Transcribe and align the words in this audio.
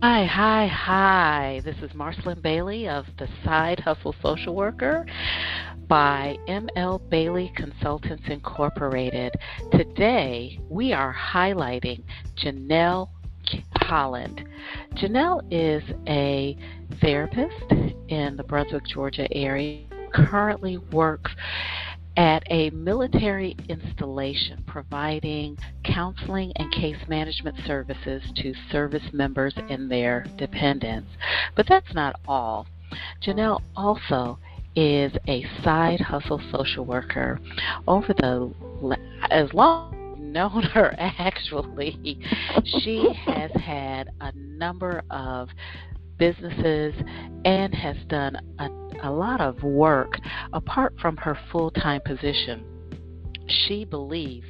Hi, 0.00 0.24
hi, 0.26 0.68
hi. 0.68 1.60
This 1.64 1.74
is 1.82 1.92
Marcelyn 1.92 2.40
Bailey 2.40 2.88
of 2.88 3.04
the 3.18 3.26
Side 3.44 3.80
Hustle 3.80 4.14
Social 4.22 4.54
Worker 4.54 5.04
by 5.88 6.36
ML 6.46 7.10
Bailey 7.10 7.50
Consultants 7.56 8.22
Incorporated. 8.28 9.34
Today 9.72 10.60
we 10.70 10.92
are 10.92 11.12
highlighting 11.12 12.04
Janelle 12.36 13.08
Holland. 13.74 14.44
Janelle 14.94 15.42
is 15.50 15.82
a 16.06 16.56
therapist 17.00 17.72
in 18.06 18.36
the 18.36 18.44
Brunswick, 18.44 18.86
Georgia 18.86 19.26
area, 19.34 19.82
currently 20.14 20.78
works 20.92 21.32
at 22.18 22.42
a 22.50 22.68
military 22.70 23.56
installation 23.68 24.64
providing 24.66 25.56
counseling 25.84 26.52
and 26.56 26.70
case 26.72 26.98
management 27.06 27.56
services 27.64 28.20
to 28.34 28.52
service 28.72 29.04
members 29.12 29.54
and 29.70 29.88
their 29.88 30.26
dependents. 30.36 31.08
But 31.54 31.66
that's 31.68 31.94
not 31.94 32.18
all. 32.26 32.66
Janelle 33.24 33.62
also 33.76 34.40
is 34.74 35.12
a 35.28 35.46
side 35.62 36.00
hustle 36.00 36.42
social 36.50 36.84
worker. 36.84 37.38
Over 37.86 38.12
the 38.12 38.52
as 39.30 39.54
long 39.54 39.94
as 39.94 40.18
I've 40.18 40.24
known 40.24 40.62
her 40.74 40.96
actually, 40.98 42.18
she 42.64 43.08
has 43.26 43.52
had 43.52 44.10
a 44.20 44.32
number 44.32 45.02
of 45.10 45.50
businesses 46.18 46.94
and 47.44 47.72
has 47.74 47.96
done 48.08 48.36
a, 48.58 48.68
a 49.02 49.10
lot 49.10 49.40
of 49.40 49.62
work 49.62 50.18
apart 50.52 50.94
from 51.00 51.16
her 51.18 51.38
full 51.50 51.70
time 51.70 52.00
position. 52.04 52.64
She 53.46 53.84
believes 53.84 54.46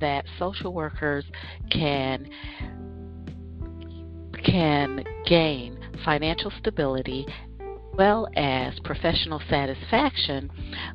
that 0.00 0.24
social 0.38 0.72
workers 0.72 1.24
can 1.70 2.28
can 4.44 5.04
gain 5.26 5.78
financial 6.04 6.50
stability 6.58 7.26
well 7.94 8.26
as 8.36 8.78
professional 8.80 9.40
satisfaction 9.50 10.50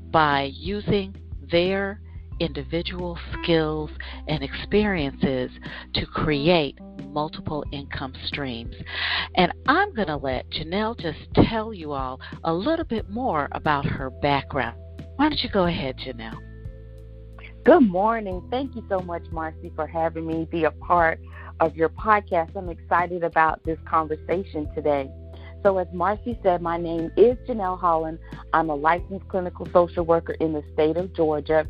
by 0.09 0.49
using 0.53 1.15
their 1.51 2.01
individual 2.39 3.17
skills 3.33 3.89
and 4.27 4.43
experiences 4.43 5.51
to 5.93 6.05
create 6.05 6.77
multiple 7.09 7.63
income 7.71 8.13
streams. 8.25 8.75
And 9.35 9.51
I'm 9.67 9.93
going 9.93 10.07
to 10.07 10.17
let 10.17 10.49
Janelle 10.49 10.99
just 10.99 11.19
tell 11.49 11.73
you 11.73 11.93
all 11.93 12.19
a 12.43 12.53
little 12.53 12.85
bit 12.85 13.09
more 13.09 13.47
about 13.51 13.85
her 13.85 14.09
background. 14.09 14.77
Why 15.15 15.29
don't 15.29 15.39
you 15.41 15.49
go 15.49 15.65
ahead, 15.65 15.97
Janelle? 15.97 16.37
Good 17.63 17.81
morning. 17.81 18.47
Thank 18.51 18.75
you 18.75 18.85
so 18.89 18.99
much, 18.99 19.23
Marcy, 19.31 19.71
for 19.75 19.87
having 19.87 20.27
me 20.27 20.45
be 20.51 20.65
a 20.65 20.71
part 20.71 21.19
of 21.59 21.75
your 21.75 21.89
podcast. 21.89 22.55
I'm 22.55 22.69
excited 22.69 23.23
about 23.23 23.63
this 23.63 23.79
conversation 23.87 24.69
today. 24.75 25.09
So, 25.63 25.79
as 25.79 25.87
Marcy 25.91 26.37
said, 26.43 26.61
my 26.61 26.77
name 26.77 27.11
is 27.17 27.37
Janelle 27.47 27.79
Holland. 27.79 28.19
I'm 28.53 28.69
a 28.69 28.75
licensed 28.75 29.27
clinical 29.29 29.67
social 29.73 30.05
worker 30.05 30.33
in 30.33 30.53
the 30.53 30.63
state 30.73 30.95
of 30.95 31.11
Georgia. 31.15 31.67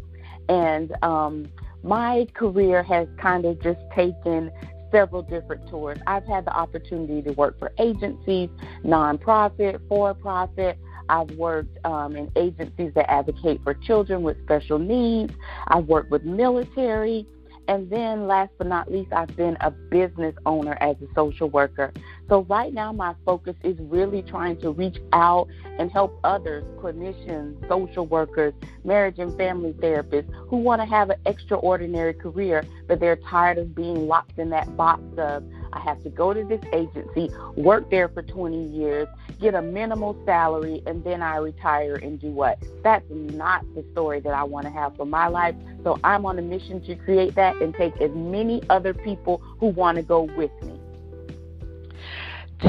And 0.49 0.95
um, 1.03 1.47
my 1.83 2.27
career 2.33 2.83
has 2.83 3.07
kind 3.17 3.45
of 3.45 3.61
just 3.61 3.79
taken 3.95 4.51
several 4.91 5.21
different 5.21 5.67
tours. 5.69 5.97
I've 6.07 6.25
had 6.25 6.45
the 6.45 6.55
opportunity 6.55 7.21
to 7.23 7.31
work 7.33 7.59
for 7.59 7.71
agencies, 7.79 8.49
nonprofit, 8.83 9.79
for 9.87 10.13
profit. 10.13 10.77
I've 11.09 11.31
worked 11.31 11.77
um, 11.85 12.15
in 12.15 12.31
agencies 12.35 12.91
that 12.95 13.11
advocate 13.11 13.61
for 13.63 13.73
children 13.73 14.23
with 14.23 14.41
special 14.43 14.79
needs. 14.79 15.33
I've 15.67 15.85
worked 15.85 16.11
with 16.11 16.23
military. 16.23 17.27
And 17.67 17.89
then, 17.89 18.27
last 18.27 18.51
but 18.57 18.67
not 18.67 18.91
least, 18.91 19.11
I've 19.11 19.35
been 19.35 19.57
a 19.61 19.71
business 19.71 20.35
owner 20.45 20.77
as 20.81 20.95
a 21.01 21.07
social 21.15 21.49
worker. 21.49 21.91
So, 22.29 22.41
right 22.43 22.73
now, 22.73 22.91
my 22.91 23.15
focus 23.25 23.55
is 23.63 23.75
really 23.79 24.21
trying 24.21 24.57
to 24.61 24.71
reach 24.71 24.97
out 25.13 25.47
and 25.79 25.91
help 25.91 26.19
others, 26.23 26.63
clinicians, 26.79 27.67
social 27.67 28.05
workers, 28.05 28.53
marriage 28.83 29.19
and 29.19 29.35
family 29.37 29.73
therapists 29.73 30.31
who 30.47 30.57
want 30.57 30.81
to 30.81 30.85
have 30.85 31.09
an 31.09 31.17
extraordinary 31.25 32.13
career, 32.13 32.63
but 32.87 32.99
they're 32.99 33.15
tired 33.15 33.57
of 33.57 33.73
being 33.73 34.07
locked 34.07 34.37
in 34.37 34.49
that 34.51 34.75
box 34.77 35.01
of 35.17 35.43
I 35.75 35.79
have 35.81 36.01
to 36.03 36.09
go 36.09 36.33
to 36.33 36.43
this 36.43 36.61
agency, 36.73 37.29
work 37.57 37.89
there 37.91 38.07
for 38.07 38.21
20 38.21 38.69
years, 38.69 39.07
get 39.41 39.53
a 39.53 39.61
minimal 39.61 40.17
salary, 40.25 40.81
and 40.85 41.03
then 41.03 41.21
I 41.21 41.37
retire 41.37 41.95
and 41.95 42.19
do 42.19 42.31
what? 42.31 42.57
That's 42.83 43.05
not 43.09 43.65
the 43.75 43.85
story 43.91 44.21
that 44.21 44.33
I 44.33 44.43
want 44.43 44.65
to 44.65 44.71
have 44.71 44.95
for 44.95 45.05
my 45.05 45.27
life. 45.27 45.55
So 45.83 45.99
I'm 46.03 46.25
on 46.25 46.39
a 46.39 46.41
mission 46.41 46.81
to 46.85 46.95
create 46.95 47.35
that 47.35 47.57
and 47.61 47.73
take 47.75 47.99
as 48.01 48.11
many 48.13 48.61
other 48.69 48.93
people 48.93 49.41
who 49.59 49.67
want 49.67 49.97
to 49.97 50.03
go 50.03 50.23
with 50.37 50.51
me. 50.63 50.79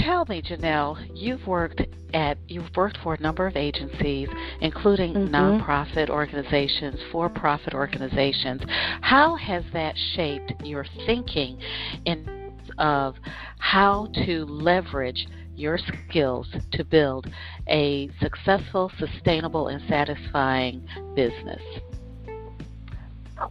Tell 0.00 0.26
me, 0.26 0.42
Janelle, 0.42 0.98
you've 1.14 1.46
worked 1.46 1.80
at 2.12 2.38
you've 2.48 2.74
worked 2.76 2.98
for 3.02 3.14
a 3.14 3.20
number 3.20 3.46
of 3.46 3.56
agencies, 3.56 4.28
including 4.60 5.14
mm-hmm. 5.14 5.34
nonprofit 5.34 6.10
organizations, 6.10 6.98
for-profit 7.12 7.72
organizations. 7.72 8.62
How 9.00 9.36
has 9.36 9.64
that 9.72 9.94
shaped 10.14 10.52
your 10.64 10.84
thinking 11.06 11.58
in 12.04 12.45
of 12.78 13.16
how 13.58 14.06
to 14.24 14.44
leverage 14.46 15.26
your 15.54 15.78
skills 15.78 16.46
to 16.72 16.84
build 16.84 17.30
a 17.68 18.10
successful, 18.20 18.92
sustainable, 18.98 19.68
and 19.68 19.82
satisfying 19.88 20.86
business? 21.14 21.62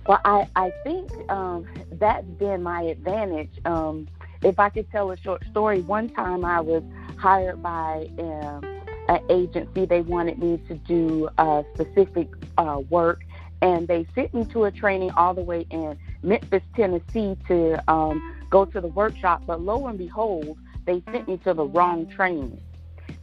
Well, 0.08 0.22
I, 0.26 0.48
I 0.56 0.72
think 0.84 1.12
um, 1.30 1.68
that's 1.94 2.26
been 2.26 2.64
my 2.64 2.82
advantage. 2.84 3.52
Um, 3.66 4.08
if 4.44 4.60
I 4.60 4.70
could 4.70 4.90
tell 4.92 5.12
a 5.12 5.18
short 5.18 5.44
story, 5.52 5.82
one 5.82 6.10
time 6.10 6.46
I 6.46 6.60
was 6.60 6.84
hired 7.18 7.62
by 7.62 8.10
um, 8.20 8.62
an 9.08 9.20
agency. 9.30 9.86
They 9.86 10.02
wanted 10.02 10.40
me 10.40 10.60
to 10.68 10.76
do 10.76 11.30
uh, 11.38 11.64
specific 11.74 12.30
uh, 12.58 12.82
work, 12.90 13.24
and 13.62 13.88
they 13.88 14.06
sent 14.16 14.34
me 14.34 14.46
to 14.46 14.66
a 14.66 14.72
training 14.72 15.12
all 15.12 15.34
the 15.34 15.42
way 15.42 15.66
in 15.70 15.98
Memphis, 16.24 16.64
Tennessee, 16.76 17.38
to 17.48 17.92
um, 17.92 18.36
go 18.50 18.66
to 18.66 18.82
the 18.82 18.88
workshop, 18.88 19.44
but 19.46 19.62
lo 19.62 19.88
and 19.88 19.98
behold, 19.98 20.58
they 20.86 21.02
sent 21.12 21.28
me 21.28 21.38
to 21.38 21.54
the 21.54 21.66
wrong 21.66 22.08
training. 22.08 22.62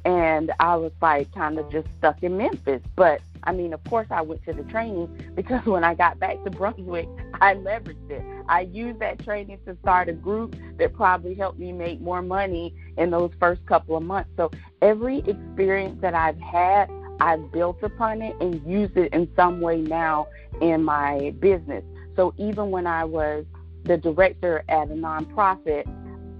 And 0.04 0.52
I 0.58 0.76
was 0.76 0.92
like 1.00 1.32
kind 1.32 1.58
of 1.58 1.70
just 1.70 1.86
stuck 1.98 2.22
in 2.22 2.36
Memphis. 2.36 2.82
But 2.96 3.20
I 3.44 3.52
mean, 3.52 3.72
of 3.72 3.82
course, 3.84 4.06
I 4.10 4.22
went 4.22 4.44
to 4.44 4.52
the 4.52 4.64
training 4.64 5.08
because 5.34 5.64
when 5.64 5.84
I 5.84 5.94
got 5.94 6.18
back 6.18 6.42
to 6.44 6.50
Brunswick, 6.50 7.08
I 7.40 7.54
leveraged 7.54 8.10
it. 8.10 8.24
I 8.48 8.62
used 8.62 9.00
that 9.00 9.22
training 9.24 9.58
to 9.66 9.76
start 9.82 10.08
a 10.08 10.12
group 10.12 10.56
that 10.78 10.92
probably 10.94 11.34
helped 11.34 11.58
me 11.58 11.72
make 11.72 12.00
more 12.00 12.22
money 12.22 12.74
in 12.98 13.10
those 13.10 13.30
first 13.38 13.64
couple 13.66 13.96
of 13.96 14.02
months. 14.02 14.30
So 14.36 14.50
every 14.80 15.18
experience 15.18 16.00
that 16.00 16.14
I've 16.14 16.40
had, 16.40 16.90
I've 17.20 17.52
built 17.52 17.82
upon 17.82 18.22
it 18.22 18.34
and 18.40 18.60
used 18.66 18.96
it 18.96 19.12
in 19.12 19.28
some 19.36 19.60
way 19.60 19.80
now 19.80 20.26
in 20.60 20.82
my 20.82 21.34
business. 21.38 21.84
So 22.16 22.34
even 22.38 22.70
when 22.70 22.86
I 22.86 23.04
was 23.04 23.44
the 23.84 23.96
director 23.96 24.64
at 24.68 24.88
a 24.90 24.94
nonprofit 24.94 25.86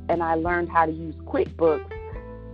and 0.08 0.22
I 0.22 0.34
learned 0.34 0.68
how 0.68 0.86
to 0.86 0.92
use 0.92 1.14
QuickBooks. 1.26 1.90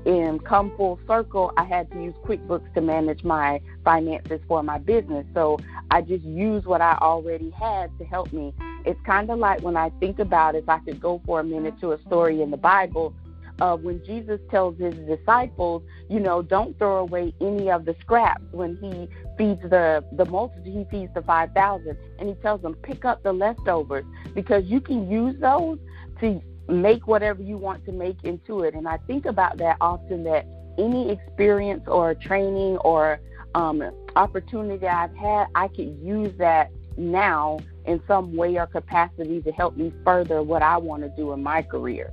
And 0.06 0.42
come 0.42 0.72
full 0.76 0.98
circle, 1.06 1.52
I 1.58 1.64
had 1.64 1.90
to 1.90 2.02
use 2.02 2.14
QuickBooks 2.24 2.72
to 2.74 2.80
manage 2.80 3.24
my 3.24 3.60
finances 3.84 4.40
for 4.48 4.62
my 4.62 4.78
business. 4.78 5.26
So 5.34 5.58
I 5.90 6.00
just 6.00 6.24
used 6.24 6.66
what 6.66 6.80
I 6.80 6.96
already 7.00 7.50
had 7.50 7.90
to 7.98 8.04
help 8.04 8.32
me. 8.32 8.54
It's 8.86 9.00
kind 9.04 9.28
of 9.30 9.38
like 9.38 9.60
when 9.60 9.76
I 9.76 9.90
think 10.00 10.18
about 10.18 10.54
if 10.54 10.68
I 10.68 10.78
could 10.78 11.00
go 11.00 11.20
for 11.26 11.40
a 11.40 11.44
minute 11.44 11.78
to 11.80 11.92
a 11.92 12.00
story 12.02 12.40
in 12.40 12.50
the 12.50 12.56
Bible 12.56 13.12
uh, 13.60 13.76
when 13.76 14.04
Jesus 14.04 14.40
tells 14.50 14.78
his 14.78 14.94
disciples, 14.94 15.82
you 16.08 16.20
know, 16.20 16.42
don't 16.42 16.78
throw 16.78 16.98
away 16.98 17.34
any 17.40 17.70
of 17.70 17.84
the 17.84 17.94
scraps 18.00 18.44
when 18.52 18.76
he 18.76 19.08
feeds 19.36 19.62
the 19.62 20.04
the 20.12 20.24
multitude, 20.26 20.66
he 20.66 20.84
feeds 20.90 21.12
the 21.14 21.22
five 21.22 21.52
thousand, 21.52 21.96
and 22.18 22.28
he 22.28 22.34
tells 22.36 22.62
them 22.62 22.74
pick 22.74 23.04
up 23.04 23.22
the 23.22 23.32
leftovers 23.32 24.04
because 24.34 24.64
you 24.64 24.80
can 24.80 25.10
use 25.10 25.34
those 25.40 25.78
to 26.20 26.40
make 26.68 27.06
whatever 27.06 27.42
you 27.42 27.56
want 27.56 27.84
to 27.86 27.92
make 27.92 28.22
into 28.24 28.62
it. 28.62 28.74
And 28.74 28.86
I 28.86 28.98
think 29.06 29.26
about 29.26 29.56
that 29.58 29.76
often 29.80 30.24
that 30.24 30.46
any 30.78 31.10
experience 31.10 31.84
or 31.86 32.14
training 32.14 32.76
or 32.78 33.20
um, 33.54 33.82
opportunity 34.16 34.86
I've 34.86 35.14
had, 35.16 35.46
I 35.54 35.68
could 35.68 35.98
use 36.02 36.32
that 36.38 36.70
now 36.96 37.58
in 37.86 38.00
some 38.06 38.36
way 38.36 38.56
or 38.58 38.66
capacity 38.66 39.40
to 39.42 39.52
help 39.52 39.76
me 39.76 39.92
further 40.04 40.42
what 40.42 40.62
I 40.62 40.76
want 40.76 41.02
to 41.02 41.08
do 41.10 41.32
in 41.32 41.42
my 41.42 41.62
career. 41.62 42.12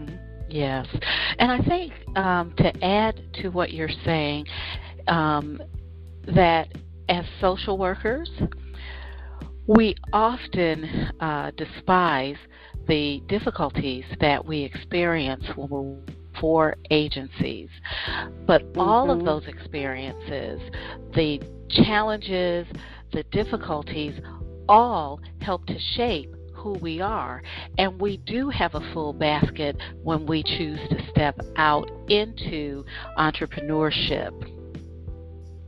Mm-hmm. 0.00 0.33
Yes. 0.48 0.86
And 1.38 1.50
I 1.50 1.58
think 1.66 1.92
um, 2.16 2.54
to 2.58 2.84
add 2.84 3.20
to 3.42 3.48
what 3.48 3.72
you're 3.72 3.88
saying, 4.04 4.46
um, 5.08 5.62
that 6.34 6.68
as 7.08 7.24
social 7.40 7.76
workers, 7.76 8.30
we 9.66 9.94
often 10.12 10.84
uh, 11.20 11.50
despise 11.56 12.36
the 12.86 13.22
difficulties 13.28 14.04
that 14.20 14.44
we 14.44 14.62
experience 14.62 15.44
when 15.56 15.68
we're 15.68 15.96
for 16.40 16.76
agencies. 16.90 17.68
But 18.46 18.62
mm-hmm. 18.62 18.80
all 18.80 19.10
of 19.10 19.18
mm-hmm. 19.18 19.26
those 19.26 19.46
experiences, 19.46 20.60
the 21.14 21.40
challenges, 21.70 22.66
the 23.12 23.22
difficulties, 23.30 24.20
all 24.68 25.20
help 25.40 25.66
to 25.66 25.78
shape 25.94 26.33
who 26.64 26.72
we 26.72 27.00
are. 27.02 27.42
And 27.76 28.00
we 28.00 28.16
do 28.16 28.48
have 28.48 28.74
a 28.74 28.80
full 28.94 29.12
basket 29.12 29.76
when 30.02 30.24
we 30.24 30.42
choose 30.42 30.80
to 30.88 31.06
step 31.10 31.38
out 31.56 31.90
into 32.08 32.86
entrepreneurship. 33.18 34.32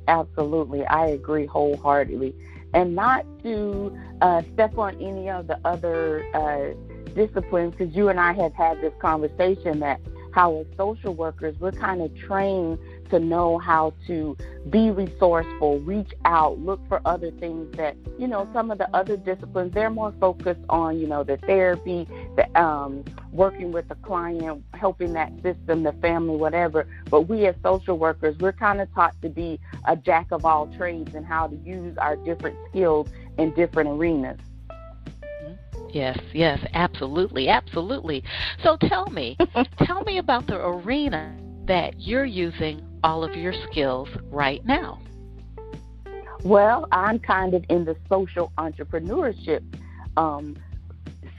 Absolutely. 0.08 0.86
I 0.86 1.08
agree 1.08 1.44
wholeheartedly. 1.44 2.34
And 2.72 2.94
not 2.94 3.26
to 3.42 3.96
uh, 4.22 4.40
step 4.54 4.78
on 4.78 4.94
any 4.96 5.28
of 5.28 5.46
the 5.48 5.60
other 5.66 6.24
uh, 6.34 6.74
disciplines, 7.14 7.74
because 7.76 7.94
you 7.94 8.08
and 8.08 8.18
I 8.18 8.32
have 8.32 8.54
had 8.54 8.80
this 8.80 8.94
conversation 8.98 9.80
that 9.80 10.00
how 10.32 10.60
as 10.60 10.66
social 10.78 11.14
workers, 11.14 11.56
we're 11.60 11.72
kind 11.72 12.00
of 12.00 12.14
trained 12.16 12.78
to 13.10 13.18
know 13.18 13.58
how 13.58 13.94
to 14.06 14.36
be 14.70 14.90
resourceful, 14.90 15.80
reach 15.80 16.12
out, 16.24 16.58
look 16.58 16.80
for 16.88 17.00
other 17.04 17.30
things 17.32 17.74
that, 17.76 17.96
you 18.18 18.26
know, 18.26 18.48
some 18.52 18.70
of 18.70 18.78
the 18.78 18.94
other 18.96 19.16
disciplines, 19.16 19.72
they're 19.74 19.90
more 19.90 20.12
focused 20.20 20.60
on, 20.68 20.98
you 20.98 21.06
know, 21.06 21.22
the 21.22 21.36
therapy, 21.38 22.06
the 22.36 22.60
um, 22.60 23.04
working 23.32 23.72
with 23.72 23.88
the 23.88 23.94
client, 23.96 24.64
helping 24.74 25.12
that 25.12 25.32
system, 25.42 25.82
the 25.82 25.92
family, 26.00 26.36
whatever. 26.36 26.86
But 27.10 27.22
we 27.22 27.46
as 27.46 27.54
social 27.62 27.98
workers, 27.98 28.36
we're 28.40 28.52
kind 28.52 28.80
of 28.80 28.92
taught 28.94 29.14
to 29.22 29.28
be 29.28 29.60
a 29.86 29.96
jack 29.96 30.28
of 30.32 30.44
all 30.44 30.66
trades 30.76 31.14
and 31.14 31.24
how 31.24 31.48
to 31.48 31.56
use 31.56 31.96
our 31.98 32.16
different 32.16 32.56
skills 32.70 33.08
in 33.38 33.52
different 33.54 33.90
arenas. 33.90 34.38
Yes, 35.90 36.18
yes, 36.34 36.58
absolutely, 36.74 37.48
absolutely. 37.48 38.22
So 38.62 38.76
tell 38.76 39.06
me, 39.06 39.36
tell 39.84 40.02
me 40.02 40.18
about 40.18 40.46
the 40.46 40.62
arena 40.62 41.34
that 41.66 42.00
you're 42.00 42.24
using 42.24 42.82
all 43.06 43.22
of 43.22 43.36
your 43.36 43.52
skills 43.70 44.08
right 44.32 44.66
now? 44.66 45.00
Well, 46.42 46.88
I'm 46.90 47.20
kind 47.20 47.54
of 47.54 47.64
in 47.68 47.84
the 47.84 47.96
social 48.08 48.52
entrepreneurship 48.58 49.62
um, 50.16 50.56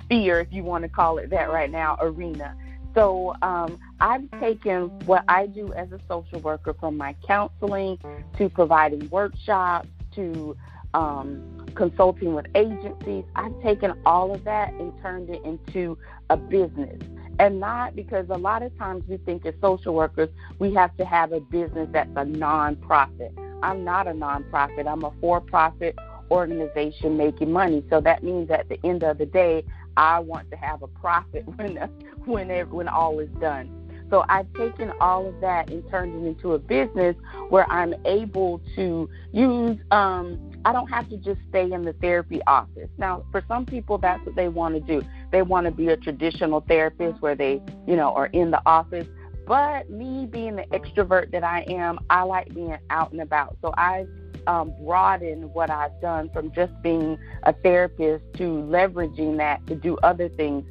sphere, 0.02 0.40
if 0.40 0.48
you 0.54 0.64
want 0.64 0.86
to 0.86 0.90
call 0.90 1.18
it 1.18 1.30
that 1.31 1.52
right 1.52 1.69
now, 1.69 1.98
arena. 2.00 2.56
So 2.96 3.36
um, 3.42 3.78
I've 4.00 4.31
taken 4.40 4.84
what 5.08 5.25
I 5.28 5.46
do 5.48 5.74
as 5.74 5.92
a 5.92 6.00
social 6.08 6.40
worker 6.40 6.74
from 6.74 6.96
my 6.96 7.14
counseling 7.28 8.00
to 8.38 8.48
providing 8.48 9.10
workshops 9.10 9.90
to 10.16 10.56
um, 10.94 11.66
consulting 11.75 12.34
with 12.34 12.46
agencies. 12.56 13.25
I've 13.36 13.62
taken 13.62 13.94
all 14.06 14.34
of 14.34 14.46
that 14.46 14.72
and 14.72 14.94
turned 15.02 15.30
it 15.30 15.44
into 15.44 15.98
a 16.30 16.38
business 16.38 17.02
and 17.39 17.60
not 17.60 17.95
because 17.95 18.25
a 18.30 18.38
lot 18.38 18.63
of 18.63 18.75
times 18.78 19.04
we 19.07 19.18
think 19.18 19.45
as 19.45 19.54
social 19.62 19.94
workers 19.94 20.30
we 20.60 20.74
have 20.74 20.95
to 20.98 21.06
have 21.06 21.31
a 21.31 21.39
business 21.39 21.88
that's 21.92 22.10
a 22.16 22.25
nonprofit. 22.25 23.31
I'm 23.63 23.84
not 23.84 24.07
a 24.07 24.12
nonprofit. 24.12 24.88
I'm 24.88 25.04
a 25.04 25.12
for-profit 25.19 25.95
organization 26.30 27.18
making 27.18 27.51
money. 27.51 27.84
So 27.89 28.01
that 28.01 28.24
means 28.24 28.51
at 28.51 28.69
the 28.69 28.80
end 28.84 29.04
of 29.04 29.18
the 29.18 29.25
day, 29.25 29.63
I 29.95 30.19
want 30.19 30.51
to 30.51 30.57
have 30.57 30.84
a 30.84 30.88
profit 30.88 31.44
when 31.56 31.78
when 32.25 32.51
it, 32.51 32.69
when 32.69 32.88
all 32.88 33.19
is 33.19 33.30
done. 33.40 33.87
So 34.09 34.24
I've 34.30 34.51
taken 34.54 34.92
all 35.01 35.27
of 35.27 35.39
that 35.42 35.69
and 35.69 35.88
turned 35.89 36.15
it 36.15 36.27
into 36.27 36.54
a 36.54 36.59
business 36.59 37.15
where 37.50 37.69
I'm 37.71 37.94
able 38.06 38.62
to 38.75 39.09
use 39.31 39.77
um, 39.92 40.39
I 40.65 40.74
don't 40.74 40.89
have 40.89 41.09
to 41.09 41.18
just 41.18 41.39
stay 41.48 41.71
in 41.71 41.83
the 41.83 41.94
therapy 41.94 42.42
office. 42.45 42.89
Now, 42.98 43.24
for 43.31 43.42
some 43.48 43.65
people, 43.65 43.98
that's 43.98 44.25
what 44.25 44.36
they 44.36 44.50
want 44.50 44.75
to 44.75 44.81
do. 44.81 45.07
They 45.31 45.42
want 45.42 45.65
to 45.65 45.71
be 45.71 45.88
a 45.88 45.95
traditional 45.95 46.59
therapist 46.59 47.21
where 47.21 47.36
they, 47.36 47.62
you 47.88 47.95
know, 47.95 48.13
are 48.13 48.25
in 48.27 48.51
the 48.51 48.62
office. 48.65 49.07
But 49.48 49.89
me 49.89 50.25
being 50.25 50.57
the 50.57 50.63
extrovert 50.63 51.31
that 51.31 51.45
I 51.45 51.65
am, 51.69 52.00
I 52.09 52.24
like 52.24 52.54
being 52.54 52.77
out 52.89 53.13
and 53.13 53.21
about. 53.21 53.57
So 53.62 53.74
I 53.77 54.07
um, 54.45 54.74
broadened 54.81 55.54
what 55.54 55.69
I've 55.69 56.00
done 56.01 56.30
from 56.33 56.51
just 56.51 56.74
being 56.81 57.18
a 57.44 57.54
therapist 57.54 58.25
to 58.33 58.44
leveraging 58.44 59.38
that 59.38 59.65
to 59.68 59.75
do 59.75 59.98
other 60.04 60.27
things, 60.27 60.65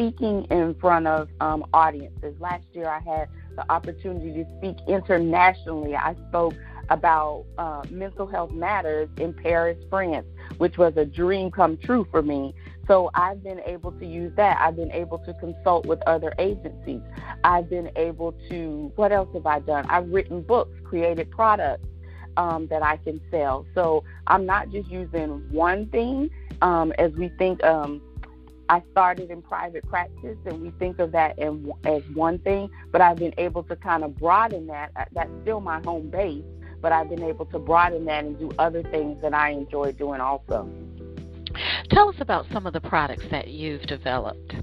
speaking 0.00 0.44
in 0.44 0.74
front 0.76 1.06
of 1.06 1.28
um, 1.40 1.62
audiences. 1.74 2.34
Last 2.40 2.64
year, 2.72 2.88
I 2.88 3.00
had 3.00 3.28
the 3.54 3.70
opportunity 3.70 4.32
to 4.32 4.46
speak 4.56 4.76
internationally. 4.88 5.94
I 5.94 6.16
spoke 6.30 6.54
about 6.88 7.44
uh, 7.58 7.82
mental 7.90 8.26
health 8.26 8.50
matters 8.50 9.10
in 9.18 9.34
Paris, 9.34 9.76
France, 9.90 10.26
which 10.56 10.78
was 10.78 10.96
a 10.96 11.04
dream 11.04 11.50
come 11.50 11.76
true 11.76 12.06
for 12.10 12.22
me. 12.22 12.54
So 12.86 13.10
I've 13.12 13.44
been 13.44 13.60
able 13.66 13.92
to 13.92 14.06
use 14.06 14.32
that. 14.36 14.58
I've 14.58 14.74
been 14.74 14.90
able 14.90 15.18
to 15.18 15.34
consult 15.34 15.84
with 15.84 16.00
other 16.06 16.32
agencies. 16.38 17.02
I've 17.44 17.68
been 17.68 17.90
able 17.96 18.32
to, 18.48 18.90
what 18.96 19.12
else 19.12 19.28
have 19.34 19.44
I 19.44 19.60
done? 19.60 19.84
I've 19.90 20.08
written 20.08 20.40
books, 20.40 20.74
created 20.82 21.30
products 21.30 21.86
um, 22.38 22.68
that 22.68 22.82
I 22.82 22.96
can 22.96 23.20
sell. 23.30 23.66
So 23.74 24.02
I'm 24.26 24.46
not 24.46 24.70
just 24.70 24.88
using 24.88 25.44
one 25.50 25.88
thing 25.90 26.30
um, 26.62 26.92
as 26.98 27.12
we 27.12 27.28
think. 27.38 27.62
Um, 27.62 28.00
I 28.70 28.84
started 28.92 29.32
in 29.32 29.42
private 29.42 29.84
practice, 29.88 30.36
and 30.46 30.62
we 30.62 30.70
think 30.78 31.00
of 31.00 31.10
that 31.10 31.36
as 31.40 32.02
one 32.14 32.38
thing, 32.38 32.70
but 32.92 33.00
I've 33.00 33.16
been 33.16 33.34
able 33.36 33.64
to 33.64 33.74
kind 33.74 34.04
of 34.04 34.16
broaden 34.16 34.68
that. 34.68 34.92
That's 35.10 35.28
still 35.42 35.60
my 35.60 35.80
home 35.84 36.08
base, 36.08 36.44
but 36.80 36.92
I've 36.92 37.08
been 37.08 37.24
able 37.24 37.46
to 37.46 37.58
broaden 37.58 38.04
that 38.04 38.22
and 38.22 38.38
do 38.38 38.48
other 38.60 38.84
things 38.84 39.20
that 39.22 39.34
I 39.34 39.50
enjoy 39.50 39.90
doing 39.90 40.20
also. 40.20 40.70
Tell 41.90 42.10
us 42.10 42.14
about 42.20 42.46
some 42.52 42.64
of 42.64 42.72
the 42.72 42.80
products 42.80 43.24
that 43.32 43.48
you've 43.48 43.82
developed. 43.82 44.54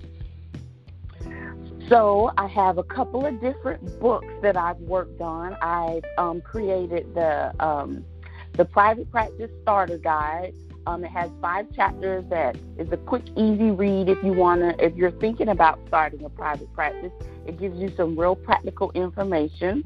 So 1.90 2.32
I 2.38 2.48
have 2.48 2.78
a 2.78 2.84
couple 2.84 3.26
of 3.26 3.42
different 3.42 4.00
books 4.00 4.34
that 4.42 4.56
I've 4.56 4.80
worked 4.80 5.20
on. 5.20 5.58
I've 5.62 6.04
um, 6.18 6.40
created 6.40 7.14
the 7.14 7.54
um, 7.62 8.06
the 8.54 8.64
private 8.64 9.12
practice 9.12 9.52
starter 9.64 9.98
guide. 9.98 10.54
Um, 10.88 11.04
it 11.04 11.12
has 11.12 11.30
five 11.42 11.66
chapters 11.76 12.24
that 12.30 12.56
is 12.78 12.90
a 12.94 12.98
quick, 12.98 13.24
easy 13.36 13.72
read 13.72 14.08
if 14.08 14.24
you 14.24 14.32
wanna 14.32 14.74
if 14.80 14.96
you're 14.96 15.12
thinking 15.12 15.50
about 15.50 15.82
starting 15.90 16.24
a 16.24 16.30
private 16.30 16.74
practice. 16.74 17.12
It 17.46 17.60
gives 17.60 17.78
you 17.78 17.92
some 17.98 18.18
real 18.18 18.38
practical 18.38 18.92
information. 18.94 19.84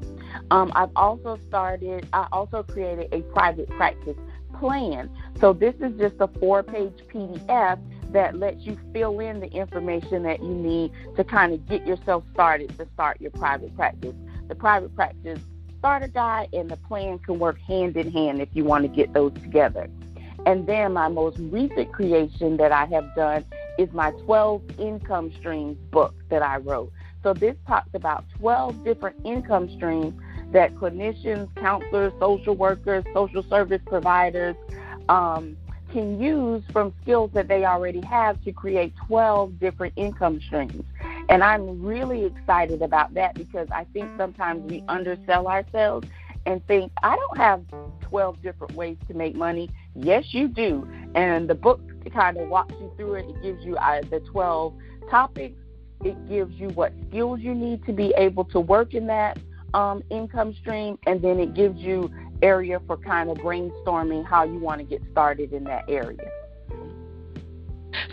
Um, 0.52 0.70
I've 0.76 0.92
also 0.94 1.40
started. 1.48 2.06
I 2.12 2.28
also 2.30 2.62
created 2.62 3.12
a 3.12 3.22
private 3.32 3.68
practice 3.70 4.16
plan. 4.60 5.10
So 5.40 5.52
this 5.52 5.74
is 5.80 5.98
just 5.98 6.14
a 6.20 6.28
four-page 6.38 6.94
PDF 7.12 7.80
that 8.12 8.36
lets 8.36 8.60
you 8.60 8.78
fill 8.92 9.18
in 9.18 9.40
the 9.40 9.48
information 9.48 10.22
that 10.22 10.40
you 10.40 10.54
need 10.54 10.92
to 11.16 11.24
kind 11.24 11.52
of 11.52 11.66
get 11.66 11.84
yourself 11.84 12.22
started 12.32 12.78
to 12.78 12.86
start 12.94 13.20
your 13.20 13.32
private 13.32 13.74
practice. 13.74 14.14
The 14.46 14.54
private 14.54 14.94
practice 14.94 15.40
starter 15.80 16.06
guide 16.06 16.48
and 16.52 16.70
the 16.70 16.76
plan 16.76 17.18
can 17.18 17.40
work 17.40 17.58
hand 17.58 17.96
in 17.96 18.12
hand 18.12 18.40
if 18.40 18.50
you 18.52 18.62
want 18.62 18.84
to 18.84 18.88
get 18.88 19.12
those 19.12 19.32
together. 19.32 19.88
And 20.46 20.66
then 20.66 20.92
my 20.92 21.08
most 21.08 21.38
recent 21.38 21.92
creation 21.92 22.56
that 22.56 22.72
I 22.72 22.86
have 22.86 23.14
done 23.14 23.44
is 23.78 23.92
my 23.92 24.10
12 24.24 24.62
income 24.78 25.32
streams 25.38 25.78
book 25.90 26.14
that 26.30 26.42
I 26.42 26.58
wrote. 26.58 26.92
So 27.22 27.32
this 27.32 27.56
talks 27.66 27.90
about 27.94 28.24
12 28.38 28.82
different 28.84 29.16
income 29.24 29.70
streams 29.76 30.14
that 30.52 30.74
clinicians, 30.74 31.54
counselors, 31.56 32.12
social 32.18 32.54
workers, 32.54 33.04
social 33.14 33.42
service 33.44 33.80
providers 33.86 34.56
um, 35.08 35.56
can 35.92 36.20
use 36.20 36.62
from 36.72 36.92
skills 37.02 37.30
that 37.34 37.48
they 37.48 37.64
already 37.64 38.00
have 38.00 38.42
to 38.44 38.52
create 38.52 38.94
12 39.06 39.58
different 39.60 39.92
income 39.96 40.40
streams. 40.40 40.84
And 41.28 41.42
I'm 41.44 41.82
really 41.82 42.24
excited 42.24 42.82
about 42.82 43.14
that 43.14 43.34
because 43.34 43.68
I 43.70 43.84
think 43.92 44.10
sometimes 44.16 44.68
we 44.70 44.82
undersell 44.88 45.46
ourselves 45.46 46.08
and 46.46 46.66
think, 46.66 46.90
I 47.02 47.14
don't 47.14 47.38
have 47.38 47.62
12 48.00 48.42
different 48.42 48.74
ways 48.74 48.96
to 49.08 49.14
make 49.14 49.34
money. 49.34 49.70
Yes, 49.94 50.24
you 50.30 50.48
do. 50.48 50.88
And 51.14 51.48
the 51.48 51.54
book 51.54 51.80
kind 52.12 52.36
of 52.36 52.48
walks 52.48 52.74
you 52.80 52.90
through 52.96 53.14
it. 53.14 53.26
It 53.28 53.42
gives 53.42 53.64
you 53.64 53.76
uh, 53.76 54.02
the 54.10 54.20
12 54.20 54.74
topics, 55.10 55.58
it 56.04 56.28
gives 56.28 56.54
you 56.54 56.68
what 56.70 56.92
skills 57.08 57.40
you 57.40 57.54
need 57.54 57.84
to 57.86 57.92
be 57.92 58.12
able 58.16 58.44
to 58.46 58.60
work 58.60 58.94
in 58.94 59.06
that 59.06 59.38
um, 59.74 60.02
income 60.10 60.54
stream, 60.60 60.98
and 61.06 61.22
then 61.22 61.38
it 61.38 61.54
gives 61.54 61.78
you 61.78 62.10
area 62.42 62.80
for 62.86 62.96
kind 62.96 63.30
of 63.30 63.38
brainstorming 63.38 64.26
how 64.26 64.44
you 64.44 64.58
want 64.58 64.80
to 64.80 64.84
get 64.84 65.00
started 65.12 65.52
in 65.52 65.64
that 65.64 65.84
area. 65.88 66.28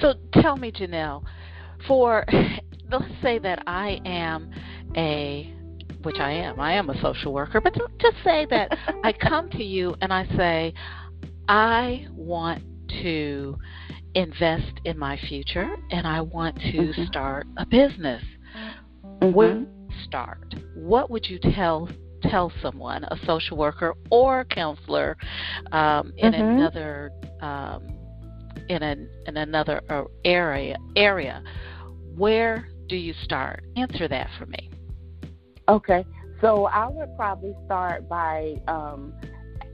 So 0.01 0.13
tell 0.33 0.55
me, 0.55 0.71
Janelle, 0.71 1.24
for 1.88 2.25
let's 2.91 3.05
say 3.21 3.39
that 3.39 3.63
I 3.65 4.00
am 4.05 4.51
a 4.95 5.53
which 6.03 6.17
I 6.19 6.31
am. 6.31 6.59
I 6.62 6.74
am 6.74 6.89
a 6.89 7.01
social 7.01 7.33
worker, 7.33 7.59
but 7.59 7.74
just 8.00 8.15
say 8.24 8.45
that 8.50 8.77
I 9.03 9.12
come 9.12 9.50
to 9.51 9.63
you 9.63 9.95
and 10.01 10.13
I 10.13 10.25
say, 10.38 10.74
I 11.50 12.06
want 12.12 12.63
to 13.01 13.58
invest 14.13 14.79
in 14.86 15.00
my 15.00 15.18
future 15.27 15.68
and 15.89 16.06
I 16.06 16.22
want 16.22 16.56
to 16.58 16.77
mm-hmm. 16.77 17.06
start 17.06 17.48
a 17.58 17.65
business. 17.65 18.24
Mm-hmm. 19.03 19.34
Where 19.34 19.65
start? 20.03 20.53
What 20.75 21.10
would 21.10 21.27
you 21.27 21.39
tell 21.39 21.89
tell 22.22 22.51
someone, 22.62 23.03
a 23.06 23.18
social 23.25 23.58
worker 23.58 23.96
or 24.12 24.41
a 24.41 24.46
counselor, 24.46 25.18
um, 25.72 26.13
in 26.18 26.34
mm-hmm. 26.34 26.44
another 26.44 27.12
um, 27.41 27.88
in 28.70 28.84
an 28.84 29.10
in 29.25 29.38
another 29.38 29.82
uh, 29.89 30.03
area 30.24 30.77
area? 30.96 31.41
Where 32.15 32.70
do 32.88 32.96
you 32.96 33.13
start? 33.24 33.63
Answer 33.75 34.08
that 34.08 34.29
for 34.38 34.46
me. 34.46 34.70
Okay, 35.68 36.06
so 36.41 36.65
I 36.65 36.88
would 36.88 37.15
probably 37.15 37.56
start 37.65 38.08
by, 38.08 38.56
um, 38.68 39.13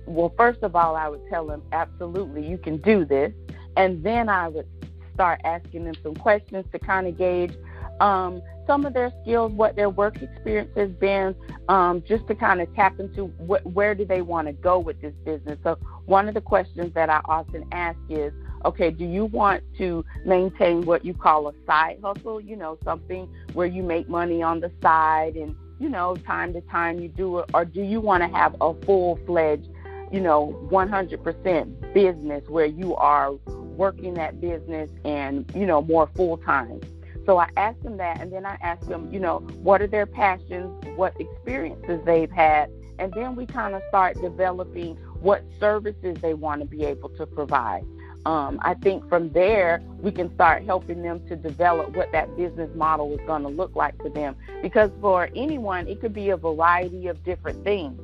well, 0.07 0.33
first 0.37 0.61
of 0.63 0.75
all, 0.75 0.95
I 0.95 1.07
would 1.07 1.21
tell 1.29 1.47
them 1.47 1.61
absolutely 1.71 2.47
you 2.47 2.57
can 2.57 2.77
do 2.77 3.05
this, 3.05 3.33
and 3.77 4.03
then 4.03 4.29
I 4.29 4.47
would 4.47 4.67
start 5.13 5.41
asking 5.43 5.85
them 5.85 5.95
some 6.03 6.15
questions 6.15 6.65
to 6.71 6.79
kind 6.79 7.07
of 7.07 7.17
gauge 7.17 7.53
um, 7.99 8.41
some 8.67 8.85
of 8.85 8.93
their 8.93 9.11
skills, 9.21 9.51
what 9.53 9.75
their 9.75 9.89
work 9.89 10.21
experience 10.21 10.71
has 10.75 10.89
been, 10.91 11.35
um, 11.69 12.03
just 12.07 12.27
to 12.27 12.35
kind 12.35 12.61
of 12.61 12.73
tap 12.75 12.99
into 12.99 13.25
what, 13.37 13.65
where 13.65 13.95
do 13.95 14.05
they 14.05 14.21
want 14.21 14.47
to 14.47 14.53
go 14.53 14.79
with 14.79 14.99
this 15.01 15.13
business. 15.23 15.57
So 15.63 15.77
one 16.05 16.27
of 16.27 16.33
the 16.33 16.41
questions 16.41 16.93
that 16.93 17.09
I 17.09 17.21
often 17.25 17.65
ask 17.71 17.97
is, 18.09 18.33
okay, 18.65 18.89
do 18.91 19.05
you 19.05 19.25
want 19.25 19.63
to 19.77 20.03
maintain 20.25 20.83
what 20.85 21.05
you 21.05 21.13
call 21.13 21.47
a 21.47 21.53
side 21.65 21.99
hustle? 22.03 22.41
You 22.41 22.55
know, 22.55 22.77
something 22.83 23.29
where 23.53 23.67
you 23.67 23.83
make 23.83 24.09
money 24.09 24.41
on 24.41 24.59
the 24.59 24.71
side 24.81 25.35
and 25.35 25.55
you 25.79 25.89
know, 25.89 26.15
time 26.25 26.53
to 26.53 26.61
time 26.61 26.99
you 26.99 27.09
do 27.09 27.39
it, 27.39 27.49
or 27.53 27.65
do 27.65 27.81
you 27.81 27.99
want 27.99 28.23
to 28.23 28.29
have 28.29 28.55
a 28.61 28.73
full 28.85 29.19
fledged, 29.25 29.67
you 30.15 30.21
know, 30.21 30.57
100% 30.71 31.93
business 31.93 32.47
where 32.47 32.65
you 32.65 32.95
are 32.95 33.33
working 33.75 34.13
that 34.13 34.39
business 34.39 34.89
and, 35.03 35.45
you 35.53 35.65
know, 35.65 35.81
more 35.81 36.09
full 36.15 36.37
time? 36.37 36.79
So 37.25 37.37
I 37.37 37.49
ask 37.57 37.77
them 37.81 37.97
that, 37.97 38.21
and 38.21 38.31
then 38.31 38.45
I 38.45 38.57
ask 38.61 38.87
them, 38.87 39.11
you 39.11 39.19
know, 39.19 39.39
what 39.61 39.81
are 39.81 39.87
their 39.87 40.05
passions, 40.05 40.71
what 40.95 41.19
experiences 41.19 41.99
they've 42.05 42.31
had, 42.31 42.71
and 42.97 43.11
then 43.11 43.35
we 43.35 43.45
kind 43.45 43.75
of 43.75 43.81
start 43.89 44.15
developing 44.21 44.95
what 45.19 45.43
services 45.59 46.15
they 46.21 46.33
want 46.33 46.61
to 46.61 46.65
be 46.65 46.85
able 46.85 47.09
to 47.09 47.25
provide. 47.25 47.83
Um, 48.25 48.57
I 48.61 48.75
think 48.75 49.09
from 49.09 49.33
there 49.33 49.83
we 49.99 50.13
can 50.13 50.33
start 50.33 50.63
helping 50.63 51.01
them 51.01 51.27
to 51.27 51.35
develop 51.35 51.93
what 51.93 52.13
that 52.13 52.37
business 52.37 52.73
model 52.73 53.11
is 53.13 53.19
going 53.27 53.41
to 53.41 53.49
look 53.49 53.75
like 53.75 53.97
for 54.01 54.09
them. 54.09 54.37
Because 54.61 54.91
for 55.01 55.29
anyone, 55.35 55.89
it 55.89 55.99
could 55.99 56.13
be 56.13 56.29
a 56.29 56.37
variety 56.37 57.07
of 57.07 57.21
different 57.25 57.65
things. 57.65 57.99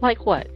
Like 0.00 0.26
what? 0.26 0.48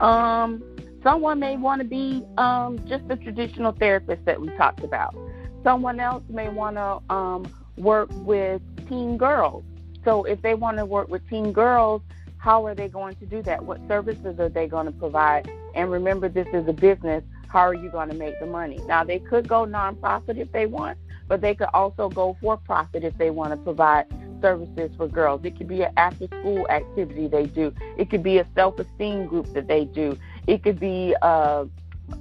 Um, 0.00 0.62
Someone 1.04 1.38
may 1.38 1.58
want 1.58 1.82
to 1.82 1.86
be 1.86 2.24
um, 2.38 2.78
just 2.88 3.04
a 3.10 3.16
traditional 3.16 3.72
therapist 3.72 4.24
that 4.24 4.40
we 4.40 4.48
talked 4.56 4.82
about. 4.82 5.14
Someone 5.62 6.00
else 6.00 6.22
may 6.30 6.48
want 6.48 6.76
to 6.76 7.14
um, 7.14 7.46
work 7.76 8.08
with 8.12 8.62
teen 8.88 9.18
girls. 9.18 9.64
So 10.02 10.24
if 10.24 10.40
they 10.40 10.54
want 10.54 10.78
to 10.78 10.86
work 10.86 11.08
with 11.08 11.28
teen 11.28 11.52
girls, 11.52 12.00
how 12.38 12.64
are 12.64 12.74
they 12.74 12.88
going 12.88 13.16
to 13.16 13.26
do 13.26 13.42
that? 13.42 13.62
What 13.62 13.80
services 13.86 14.40
are 14.40 14.48
they 14.48 14.66
going 14.66 14.86
to 14.86 14.92
provide? 14.92 15.50
And 15.74 15.90
remember, 15.90 16.30
this 16.30 16.48
is 16.54 16.66
a 16.68 16.72
business. 16.72 17.22
How 17.48 17.60
are 17.60 17.74
you 17.74 17.90
going 17.90 18.08
to 18.08 18.14
make 18.14 18.40
the 18.40 18.46
money? 18.46 18.80
Now, 18.86 19.04
they 19.04 19.18
could 19.18 19.46
go 19.46 19.66
nonprofit 19.66 20.38
if 20.38 20.50
they 20.52 20.64
want, 20.64 20.96
but 21.28 21.42
they 21.42 21.54
could 21.54 21.68
also 21.74 22.08
go 22.08 22.34
for 22.40 22.56
profit 22.56 23.04
if 23.04 23.16
they 23.18 23.28
want 23.28 23.52
to 23.52 23.58
provide 23.58 24.06
services 24.40 24.90
for 24.96 25.08
girls. 25.08 25.40
It 25.44 25.56
could 25.56 25.68
be 25.68 25.82
an 25.82 25.92
after 25.96 26.26
school 26.26 26.68
activity 26.68 27.28
they 27.28 27.46
do. 27.46 27.72
It 27.98 28.10
could 28.10 28.22
be 28.22 28.38
a 28.38 28.46
self 28.54 28.78
esteem 28.78 29.26
group 29.26 29.52
that 29.54 29.68
they 29.68 29.84
do. 29.84 30.16
It 30.46 30.62
could 30.62 30.78
be 30.78 31.14
uh, 31.22 31.64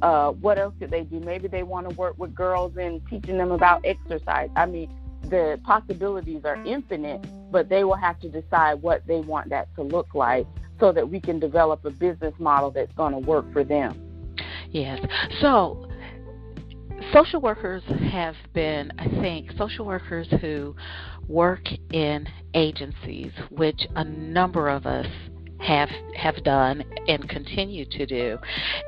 uh, 0.02 0.32
what 0.32 0.58
else 0.58 0.74
could 0.80 0.92
they 0.92 1.04
do? 1.04 1.20
Maybe 1.20 1.48
they 1.48 1.64
want 1.64 1.90
to 1.90 1.96
work 1.96 2.18
with 2.18 2.34
girls 2.34 2.78
and 2.78 3.02
teaching 3.10 3.38
them 3.38 3.52
about 3.52 3.86
exercise. 3.86 4.50
I 4.56 4.66
mean, 4.66 4.90
the 5.30 5.60
possibilities 5.64 6.42
are 6.46 6.64
infinite, 6.66 7.26
but 7.52 7.70
they 7.70 7.84
will 7.84 7.96
have 7.96 8.20
to 8.22 8.30
decide 8.30 8.82
what 8.82 9.06
they 9.08 9.20
want 9.20 9.50
that 9.50 9.74
to 9.76 9.84
look 9.84 10.14
like 10.14 10.48
so 10.80 10.92
that 10.92 11.10
we 11.10 11.20
can 11.20 11.40
develop 11.40 11.86
a 11.86 11.92
business 11.92 12.34
model 12.40 12.72
that's 12.72 12.92
going 12.94 13.14
to 13.14 13.20
work 13.20 13.52
for 13.54 13.64
them. 13.64 14.00
Yes. 14.72 15.00
So, 15.40 15.88
social 17.14 17.42
workers 17.42 17.84
have 18.12 18.36
been, 18.54 18.92
I 18.98 19.08
think, 19.22 19.52
social 19.58 19.86
workers 19.86 20.28
who 20.42 20.76
work 21.28 21.68
in 21.92 22.28
agencies, 22.54 23.32
which 23.50 23.88
a 23.96 24.04
number 24.04 24.70
of 24.70 24.86
us 24.86 25.08
have 25.60 25.90
have 26.16 26.44
done 26.44 26.84
and 27.08 27.28
continue 27.30 27.86
to 27.86 28.06
do, 28.06 28.38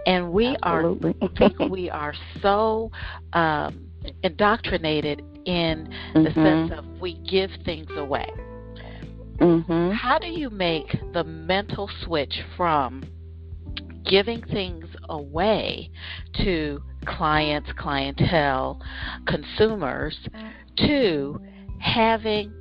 and 0.05 0.31
we 0.31 0.57
Absolutely. 0.61 1.15
are 1.21 1.29
think 1.37 1.59
we 1.71 1.89
are 1.89 2.13
so 2.41 2.91
um, 3.33 3.87
indoctrinated 4.23 5.21
in 5.45 5.87
mm-hmm. 6.15 6.23
the 6.23 6.33
sense 6.33 6.71
of 6.77 6.85
we 6.99 7.13
give 7.29 7.49
things 7.63 7.89
away. 7.95 8.29
Mm-hmm. 9.37 9.91
How 9.91 10.17
do 10.19 10.27
you 10.27 10.49
make 10.49 10.95
the 11.13 11.23
mental 11.23 11.89
switch 12.03 12.41
from 12.55 13.03
giving 14.05 14.41
things 14.43 14.85
away 15.09 15.91
to 16.43 16.81
clients, 17.05 17.69
clientele, 17.77 18.81
consumers, 19.27 20.17
to 20.77 21.39
having 21.79 22.53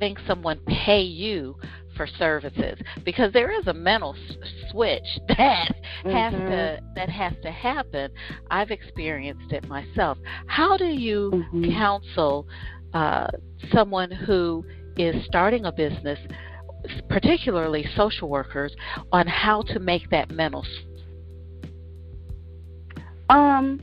having 0.00 0.16
someone 0.26 0.60
pay 0.66 1.00
you 1.00 1.56
for 1.96 2.06
services 2.18 2.78
because 3.04 3.32
there 3.32 3.58
is 3.58 3.66
a 3.66 3.72
mental 3.72 4.14
s- 4.14 4.36
switch 4.70 5.06
that 5.28 5.74
mm-hmm. 6.04 6.10
has 6.10 6.32
to 6.32 6.80
that 6.94 7.08
has 7.08 7.32
to 7.42 7.50
happen. 7.50 8.10
I've 8.50 8.70
experienced 8.70 9.52
it 9.52 9.66
myself. 9.68 10.18
How 10.46 10.76
do 10.76 10.86
you 10.86 11.30
mm-hmm. 11.32 11.72
counsel 11.72 12.46
uh, 12.92 13.28
someone 13.72 14.10
who 14.10 14.64
is 14.96 15.24
starting 15.24 15.64
a 15.64 15.72
business, 15.72 16.18
particularly 17.08 17.86
social 17.96 18.28
workers, 18.28 18.74
on 19.12 19.26
how 19.26 19.62
to 19.62 19.78
make 19.78 20.08
that 20.10 20.30
mental? 20.30 20.64
Um. 23.30 23.80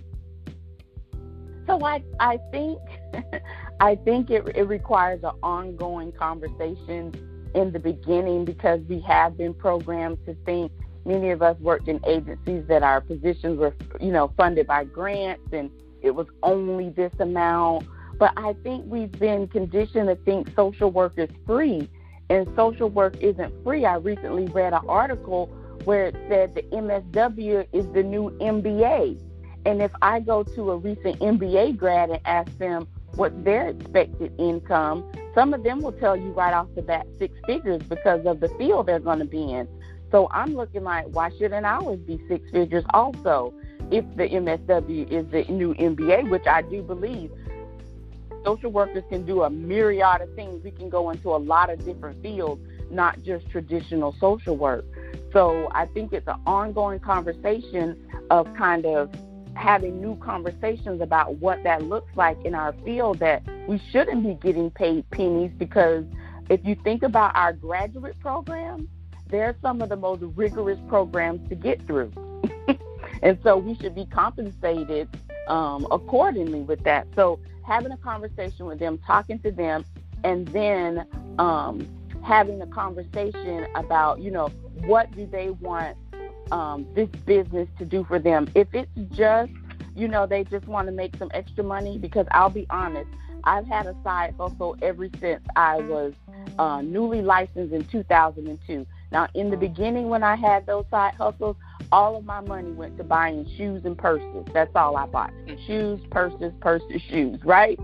So 1.66 1.80
I 1.84 2.04
I 2.20 2.38
think 2.52 2.80
I 3.84 3.96
think 3.96 4.30
it 4.30 4.48
it 4.56 4.64
requires 4.64 5.20
an 5.26 5.34
ongoing 5.44 6.14
conversation 6.14 7.12
in 7.54 7.74
the 7.74 7.80
beginning 7.80 8.46
because 8.46 8.80
we 8.88 9.02
have 9.02 9.38
been 9.38 9.54
programmed 9.54 10.20
to 10.26 10.38
think. 10.46 10.72
Many 11.04 11.32
of 11.32 11.42
us 11.42 11.60
worked 11.60 11.90
in 11.90 12.00
agencies 12.08 12.64
that 12.70 12.82
our 12.82 13.02
positions 13.02 13.60
were 13.60 13.76
you 14.00 14.14
know 14.14 14.32
funded 14.38 14.68
by 14.68 14.86
grants 14.86 15.52
and 15.52 15.70
it 16.02 16.12
was 16.12 16.28
only 16.44 16.92
this 16.92 17.12
amount. 17.20 17.86
But 18.18 18.32
i 18.38 18.54
think 18.64 18.86
we've 18.88 19.12
been 19.12 19.50
conditioned 19.50 20.08
to 20.08 20.16
think 20.16 20.48
social 20.56 20.90
work 20.90 21.16
is 21.18 21.30
free 21.46 21.90
and 22.30 22.48
social 22.56 22.88
work 22.88 23.18
isn't 23.20 23.54
free. 23.66 23.84
I 23.84 23.96
recently 23.96 24.46
read 24.46 24.72
an 24.72 24.88
article 24.88 25.48
where 25.84 26.06
it 26.06 26.16
said 26.30 26.56
the 26.56 26.62
msw 26.72 27.68
is 27.74 27.86
the 27.92 28.02
new 28.02 28.30
mba 28.40 29.20
and 29.66 29.82
if 29.82 29.92
i 30.02 30.22
go 30.22 30.42
to 30.42 30.72
a 30.72 30.78
recent 30.78 31.20
mba 31.20 31.76
grad 31.76 32.12
and 32.12 32.22
ask 32.24 32.58
them 32.58 32.88
what's 33.16 33.36
their 33.44 33.70
expected 33.70 34.34
income 34.40 35.04
some 35.34 35.54
of 35.54 35.64
them 35.64 35.82
will 35.82 35.92
tell 35.94 36.16
you 36.16 36.32
right 36.32 36.54
off 36.54 36.68
the 36.76 36.82
bat 36.82 37.08
six 37.18 37.34
figures 37.48 37.82
because 37.84 38.26
of 38.26 38.40
the 38.40 38.50
field 38.50 38.86
they're 38.86 39.00
going 39.00 39.20
to 39.20 39.26
be 39.26 39.52
in. 39.52 39.68
So 40.12 40.28
I'm 40.32 40.56
looking 40.56 40.84
like, 40.84 41.08
why 41.08 41.32
shouldn't 41.32 41.66
ours 41.66 42.00
be 42.00 42.22
six 42.28 42.50
figures 42.52 42.84
also? 42.92 43.54
If 43.90 44.06
the 44.16 44.30
MSW 44.30 45.12
is 45.12 45.26
the 45.32 45.44
new 45.52 45.74
MBA, 45.74 46.30
which 46.30 46.46
I 46.46 46.62
do 46.62 46.84
believe, 46.84 47.32
social 48.46 48.72
workers 48.72 49.04
can 49.10 49.26
do 49.26 49.42
a 49.42 49.50
myriad 49.50 50.22
of 50.22 50.34
things. 50.36 50.64
We 50.64 50.72
can 50.72 50.90
go 50.90 51.10
into 51.10 51.30
a 51.30 51.38
lot 51.38 51.72
of 51.72 51.84
different 51.84 52.22
fields, 52.22 52.62
not 52.92 53.24
just 53.24 53.50
traditional 53.50 54.16
social 54.20 54.56
work. 54.56 54.86
So 55.32 55.68
I 55.72 55.88
think 55.88 56.14
it's 56.14 56.28
an 56.28 56.40
ongoing 56.46 57.00
conversation 57.00 57.98
of 58.30 58.54
kind 58.54 58.86
of 58.86 59.12
having 59.56 60.02
new 60.02 60.16
conversations 60.18 61.02
about 61.02 61.36
what 61.36 61.64
that 61.64 61.84
looks 61.84 62.16
like 62.16 62.38
in 62.44 62.56
our 62.56 62.74
field 62.84 63.20
that 63.20 63.44
we 63.68 63.82
shouldn't 63.92 64.24
be 64.24 64.34
getting 64.36 64.72
paid 64.72 65.10
pennies 65.12 65.52
because 65.58 66.06
if 66.50 66.60
you 66.66 66.76
think 66.84 67.04
about 67.04 67.36
our 67.36 67.54
graduate 67.54 68.20
programs, 68.20 68.88
they're 69.30 69.56
some 69.62 69.82
of 69.82 69.90
the 69.90 69.96
most 69.96 70.22
rigorous 70.36 70.80
programs 70.88 71.48
to 71.50 71.56
get 71.56 71.82
through. 71.88 72.12
and 73.24 73.38
so 73.44 73.58
we 73.58 73.76
should 73.76 73.96
be 73.96 74.06
compensated 74.06 75.08
um, 75.48 75.88
accordingly 75.92 76.62
with 76.62 76.84
that. 76.84 77.08
So 77.16 77.40
having 77.66 77.92
a 77.92 77.98
conversation 77.98 78.66
with 78.66 78.80
them, 78.80 79.00
talking 79.06 79.40
to 79.40 79.52
them, 79.52 79.86
and 80.24 80.48
then 80.50 81.06
um, 81.40 81.88
having 82.24 82.62
a 82.62 82.68
conversation 82.68 83.68
about, 83.76 84.20
you 84.22 84.32
know, 84.32 84.48
what 84.86 85.12
do 85.16 85.26
they 85.26 85.50
want 85.50 85.98
um, 86.52 86.88
this 86.96 87.10
business 87.26 87.68
to 87.80 87.86
do 87.86 88.04
for 88.06 88.20
them. 88.20 88.50
If 88.56 88.68
it's 88.74 88.90
just, 89.12 89.52
you 89.96 90.08
know, 90.08 90.26
they 90.26 90.44
just 90.44 90.68
want 90.68 90.88
to 90.88 90.92
make 90.92 91.16
some 91.18 91.30
extra 91.34 91.64
money, 91.64 91.98
because 91.98 92.26
I'll 92.32 92.50
be 92.50 92.66
honest, 92.70 93.10
I've 93.44 93.68
had 93.68 93.88
a 93.88 93.96
side 94.04 94.36
hustle 94.38 94.78
ever 94.82 95.10
since 95.20 95.44
I 95.56 95.78
was 95.78 96.14
uh, 96.58 96.82
newly 96.82 97.22
licensed 97.22 97.74
in 97.74 97.86
2002. 97.86 98.86
Now, 99.12 99.28
in 99.36 99.52
the 99.52 99.58
beginning, 99.58 100.10
when 100.10 100.24
I 100.24 100.36
had 100.36 100.66
those 100.66 100.86
side 100.90 101.14
hustles, 101.16 101.56
all 101.92 102.16
of 102.16 102.26
my 102.26 102.42
money 102.42 102.72
went 102.72 102.98
to 102.98 103.04
buying 103.04 103.48
shoes 103.58 103.84
and 103.86 103.98
purses. 103.98 104.46
That's 104.54 104.72
all 104.76 104.98
I 104.98 105.06
bought 105.06 105.32
shoes, 105.68 106.00
purses, 106.10 106.52
purses, 106.62 107.02
shoes, 107.10 107.40
right? 107.44 107.80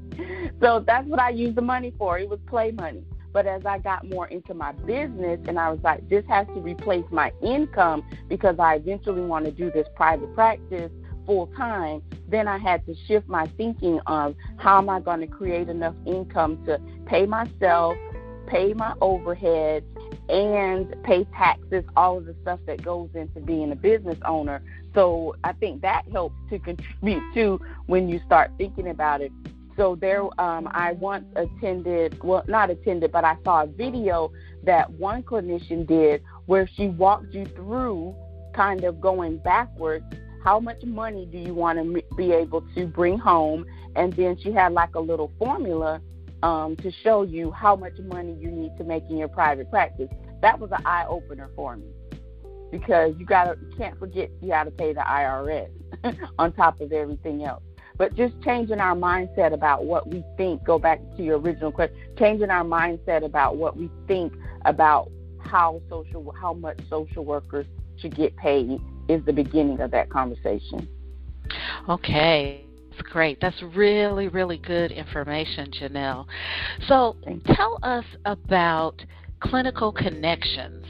so 0.60 0.84
that's 0.86 1.08
what 1.08 1.18
I 1.18 1.30
used 1.30 1.56
the 1.56 1.62
money 1.62 1.92
for. 1.98 2.18
It 2.18 2.28
was 2.28 2.38
play 2.46 2.70
money. 2.70 3.02
But 3.32 3.46
as 3.46 3.64
I 3.66 3.78
got 3.78 4.08
more 4.08 4.26
into 4.28 4.54
my 4.54 4.72
business 4.72 5.40
and 5.46 5.58
I 5.58 5.70
was 5.70 5.80
like, 5.82 6.08
this 6.08 6.24
has 6.28 6.46
to 6.48 6.60
replace 6.60 7.04
my 7.10 7.32
income 7.42 8.04
because 8.28 8.58
I 8.58 8.76
eventually 8.76 9.20
want 9.20 9.44
to 9.44 9.50
do 9.50 9.70
this 9.70 9.86
private 9.94 10.34
practice 10.34 10.90
full 11.26 11.46
time, 11.48 12.02
then 12.26 12.48
I 12.48 12.56
had 12.56 12.84
to 12.86 12.94
shift 13.06 13.28
my 13.28 13.46
thinking 13.58 14.00
of 14.06 14.34
how 14.56 14.78
am 14.78 14.88
I 14.88 15.00
going 15.00 15.20
to 15.20 15.26
create 15.26 15.68
enough 15.68 15.94
income 16.06 16.64
to 16.64 16.80
pay 17.04 17.26
myself, 17.26 17.96
pay 18.46 18.72
my 18.72 18.94
overhead, 19.02 19.84
and 20.30 20.94
pay 21.04 21.24
taxes, 21.36 21.84
all 21.96 22.18
of 22.18 22.26
the 22.26 22.34
stuff 22.42 22.60
that 22.66 22.82
goes 22.82 23.10
into 23.14 23.40
being 23.40 23.72
a 23.72 23.76
business 23.76 24.18
owner. 24.26 24.62
So 24.94 25.36
I 25.44 25.52
think 25.52 25.82
that 25.82 26.04
helps 26.10 26.36
to 26.50 26.58
contribute 26.58 27.22
too 27.34 27.60
when 27.86 28.08
you 28.08 28.20
start 28.26 28.50
thinking 28.58 28.88
about 28.88 29.20
it. 29.20 29.30
So 29.78 29.94
there, 29.94 30.22
um, 30.40 30.68
I 30.72 30.92
once 30.92 31.24
attended, 31.36 32.20
well, 32.24 32.42
not 32.48 32.68
attended, 32.68 33.12
but 33.12 33.24
I 33.24 33.36
saw 33.44 33.62
a 33.62 33.66
video 33.68 34.32
that 34.64 34.90
one 34.90 35.22
clinician 35.22 35.86
did 35.86 36.20
where 36.46 36.68
she 36.74 36.88
walked 36.88 37.32
you 37.32 37.46
through 37.46 38.12
kind 38.54 38.82
of 38.82 39.00
going 39.00 39.38
backwards. 39.38 40.04
How 40.42 40.58
much 40.58 40.82
money 40.82 41.26
do 41.30 41.38
you 41.38 41.54
want 41.54 41.78
to 41.78 42.02
be 42.16 42.32
able 42.32 42.62
to 42.74 42.86
bring 42.86 43.18
home? 43.18 43.64
And 43.94 44.12
then 44.14 44.36
she 44.42 44.50
had 44.50 44.72
like 44.72 44.96
a 44.96 45.00
little 45.00 45.30
formula 45.38 46.00
um, 46.42 46.74
to 46.76 46.90
show 46.90 47.22
you 47.22 47.52
how 47.52 47.76
much 47.76 47.98
money 48.00 48.36
you 48.40 48.50
need 48.50 48.76
to 48.78 48.84
make 48.84 49.04
in 49.08 49.16
your 49.16 49.28
private 49.28 49.70
practice. 49.70 50.08
That 50.42 50.58
was 50.58 50.72
an 50.72 50.84
eye 50.86 51.06
opener 51.08 51.50
for 51.54 51.76
me 51.76 51.86
because 52.72 53.14
you 53.16 53.24
got 53.24 53.44
to 53.44 53.56
you 53.60 53.76
can't 53.76 53.98
forget 53.98 54.30
you 54.42 54.48
got 54.48 54.64
to 54.64 54.70
pay 54.72 54.92
the 54.92 55.00
IRS 55.00 55.70
on 56.38 56.52
top 56.52 56.80
of 56.80 56.92
everything 56.92 57.44
else. 57.44 57.62
But 57.98 58.14
just 58.14 58.40
changing 58.42 58.78
our 58.78 58.94
mindset 58.94 59.52
about 59.52 59.84
what 59.84 60.08
we 60.08 60.24
think. 60.36 60.64
Go 60.64 60.78
back 60.78 61.00
to 61.16 61.22
your 61.22 61.38
original 61.38 61.72
question. 61.72 61.96
Changing 62.16 62.48
our 62.48 62.64
mindset 62.64 63.24
about 63.24 63.56
what 63.56 63.76
we 63.76 63.90
think 64.06 64.32
about 64.64 65.10
how 65.40 65.80
social 65.88 66.32
how 66.40 66.52
much 66.52 66.78
social 66.88 67.24
workers 67.24 67.66
should 67.96 68.14
get 68.14 68.36
paid 68.36 68.80
is 69.08 69.24
the 69.24 69.32
beginning 69.32 69.80
of 69.80 69.90
that 69.90 70.10
conversation. 70.10 70.88
Okay. 71.88 72.64
That's 72.90 73.12
great. 73.12 73.40
That's 73.40 73.62
really, 73.62 74.28
really 74.28 74.58
good 74.58 74.90
information, 74.90 75.70
Janelle. 75.70 76.26
So 76.88 77.16
tell 77.54 77.78
us 77.82 78.04
about 78.24 79.04
Clinical 79.40 79.92
Connections. 79.92 80.84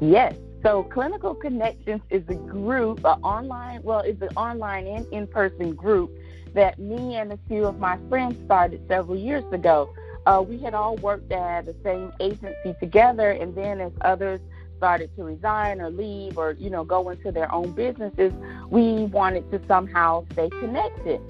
Yes. 0.00 0.34
So 0.62 0.82
Clinical 0.82 1.34
Connections 1.34 2.02
is 2.10 2.22
a 2.28 2.34
group, 2.34 2.98
an 2.98 3.22
online, 3.22 3.82
well, 3.82 4.00
it's 4.00 4.20
an 4.20 4.28
online 4.36 4.86
and 4.86 5.06
in-person 5.10 5.74
group 5.74 6.10
that 6.52 6.78
me 6.78 7.16
and 7.16 7.32
a 7.32 7.38
few 7.48 7.64
of 7.64 7.78
my 7.78 7.98
friends 8.10 8.36
started 8.44 8.86
several 8.86 9.16
years 9.16 9.44
ago. 9.52 9.94
Uh, 10.26 10.44
we 10.46 10.58
had 10.58 10.74
all 10.74 10.96
worked 10.96 11.32
at 11.32 11.64
the 11.64 11.74
same 11.82 12.12
agency 12.20 12.74
together, 12.78 13.30
and 13.30 13.54
then 13.54 13.80
as 13.80 13.92
others 14.02 14.38
started 14.76 15.14
to 15.16 15.24
resign 15.24 15.80
or 15.80 15.88
leave 15.88 16.36
or 16.36 16.52
you 16.52 16.68
know 16.68 16.84
go 16.84 17.08
into 17.08 17.32
their 17.32 17.50
own 17.54 17.70
businesses, 17.72 18.32
we 18.68 19.04
wanted 19.04 19.50
to 19.50 19.60
somehow 19.66 20.26
stay 20.32 20.50
connected. 20.50 21.22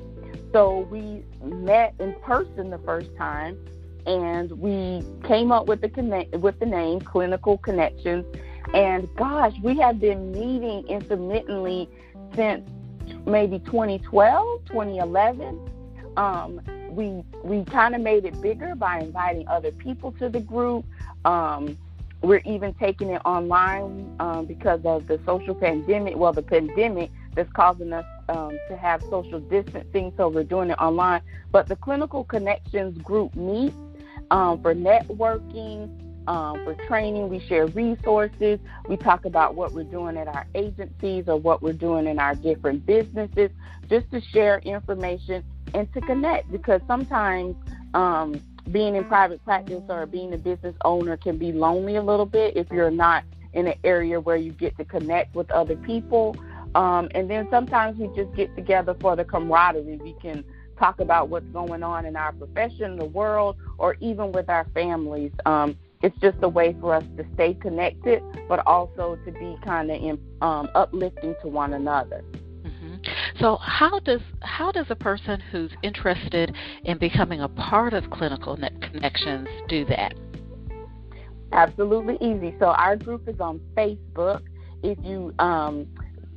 So 0.52 0.80
we 0.90 1.22
met 1.44 1.94
in 2.00 2.14
person 2.22 2.70
the 2.70 2.78
first 2.78 3.14
time, 3.16 3.56
and 4.06 4.50
we 4.58 5.04
came 5.22 5.52
up 5.52 5.66
with 5.66 5.82
the 5.82 5.88
connect 5.88 6.34
with 6.34 6.58
the 6.58 6.66
name 6.66 7.00
Clinical 7.00 7.58
Connections 7.58 8.24
and 8.74 9.08
gosh, 9.16 9.54
we 9.62 9.76
have 9.78 10.00
been 10.00 10.32
meeting 10.32 10.86
intermittently 10.88 11.88
since 12.34 12.68
maybe 13.26 13.58
2012, 13.60 14.64
2011. 14.66 15.60
Um, 16.16 16.60
we 16.90 17.24
we 17.44 17.64
kind 17.64 17.94
of 17.94 18.00
made 18.00 18.24
it 18.24 18.40
bigger 18.40 18.74
by 18.74 19.00
inviting 19.00 19.46
other 19.48 19.70
people 19.72 20.12
to 20.12 20.28
the 20.28 20.40
group. 20.40 20.84
Um, 21.24 21.76
we're 22.22 22.42
even 22.44 22.74
taking 22.74 23.10
it 23.10 23.22
online 23.24 24.14
um, 24.20 24.44
because 24.44 24.80
of 24.84 25.06
the 25.06 25.18
social 25.24 25.54
pandemic. 25.54 26.16
Well, 26.16 26.32
the 26.32 26.42
pandemic 26.42 27.10
that's 27.34 27.50
causing 27.52 27.92
us 27.92 28.04
um, 28.28 28.58
to 28.68 28.76
have 28.76 29.02
social 29.02 29.40
distancing, 29.40 30.12
so 30.16 30.28
we're 30.28 30.44
doing 30.44 30.70
it 30.70 30.78
online. 30.78 31.22
But 31.50 31.68
the 31.68 31.76
Clinical 31.76 32.24
Connections 32.24 32.98
group 32.98 33.34
meets 33.34 33.74
um, 34.30 34.60
for 34.60 34.74
networking, 34.74 35.99
um, 36.26 36.64
for 36.64 36.74
training. 36.86 37.28
We 37.28 37.40
share 37.40 37.66
resources. 37.66 38.58
We 38.88 38.96
talk 38.96 39.24
about 39.24 39.54
what 39.54 39.72
we're 39.72 39.84
doing 39.84 40.16
at 40.16 40.28
our 40.28 40.46
agencies 40.54 41.24
or 41.26 41.36
what 41.36 41.62
we're 41.62 41.72
doing 41.72 42.06
in 42.06 42.18
our 42.18 42.34
different 42.34 42.86
businesses, 42.86 43.50
just 43.88 44.10
to 44.10 44.20
share 44.20 44.58
information 44.60 45.44
and 45.74 45.92
to 45.94 46.00
connect. 46.00 46.50
Because 46.52 46.80
sometimes 46.86 47.56
um, 47.94 48.40
being 48.70 48.96
in 48.96 49.04
private 49.04 49.42
practice 49.44 49.82
or 49.88 50.06
being 50.06 50.32
a 50.32 50.38
business 50.38 50.74
owner 50.84 51.16
can 51.16 51.38
be 51.38 51.52
lonely 51.52 51.96
a 51.96 52.02
little 52.02 52.26
bit 52.26 52.56
if 52.56 52.70
you're 52.70 52.90
not 52.90 53.24
in 53.52 53.66
an 53.66 53.74
area 53.82 54.20
where 54.20 54.36
you 54.36 54.52
get 54.52 54.76
to 54.78 54.84
connect 54.84 55.34
with 55.34 55.50
other 55.50 55.76
people. 55.76 56.36
Um, 56.74 57.08
and 57.14 57.28
then 57.28 57.48
sometimes 57.50 57.98
we 57.98 58.06
just 58.14 58.34
get 58.36 58.54
together 58.54 58.94
for 59.00 59.16
the 59.16 59.24
camaraderie. 59.24 59.96
We 59.96 60.14
can 60.22 60.44
talk 60.78 61.00
about 61.00 61.28
what's 61.28 61.46
going 61.46 61.82
on 61.82 62.06
in 62.06 62.16
our 62.16 62.32
profession, 62.32 62.96
the 62.96 63.04
world, 63.04 63.56
or 63.78 63.96
even 64.00 64.32
with 64.32 64.48
our 64.48 64.66
families. 64.72 65.32
Um, 65.46 65.76
it's 66.02 66.16
just 66.20 66.38
a 66.42 66.48
way 66.48 66.76
for 66.80 66.94
us 66.94 67.04
to 67.16 67.24
stay 67.34 67.54
connected, 67.54 68.22
but 68.48 68.66
also 68.66 69.18
to 69.24 69.32
be 69.32 69.56
kind 69.64 69.90
of 69.90 70.18
um, 70.40 70.68
uplifting 70.74 71.34
to 71.42 71.48
one 71.48 71.74
another. 71.74 72.24
Mm-hmm. 72.62 72.96
So 73.38 73.56
how 73.56 74.00
does 74.00 74.20
how 74.42 74.72
does 74.72 74.86
a 74.90 74.96
person 74.96 75.40
who's 75.50 75.70
interested 75.82 76.54
in 76.84 76.98
becoming 76.98 77.40
a 77.40 77.48
part 77.48 77.92
of 77.94 78.10
Clinical 78.10 78.56
Connections 78.56 79.48
do 79.68 79.84
that? 79.86 80.14
Absolutely 81.52 82.16
easy. 82.20 82.54
So 82.58 82.66
our 82.66 82.96
group 82.96 83.28
is 83.28 83.40
on 83.40 83.60
Facebook. 83.76 84.42
If 84.82 84.98
you 85.02 85.34
um, 85.38 85.86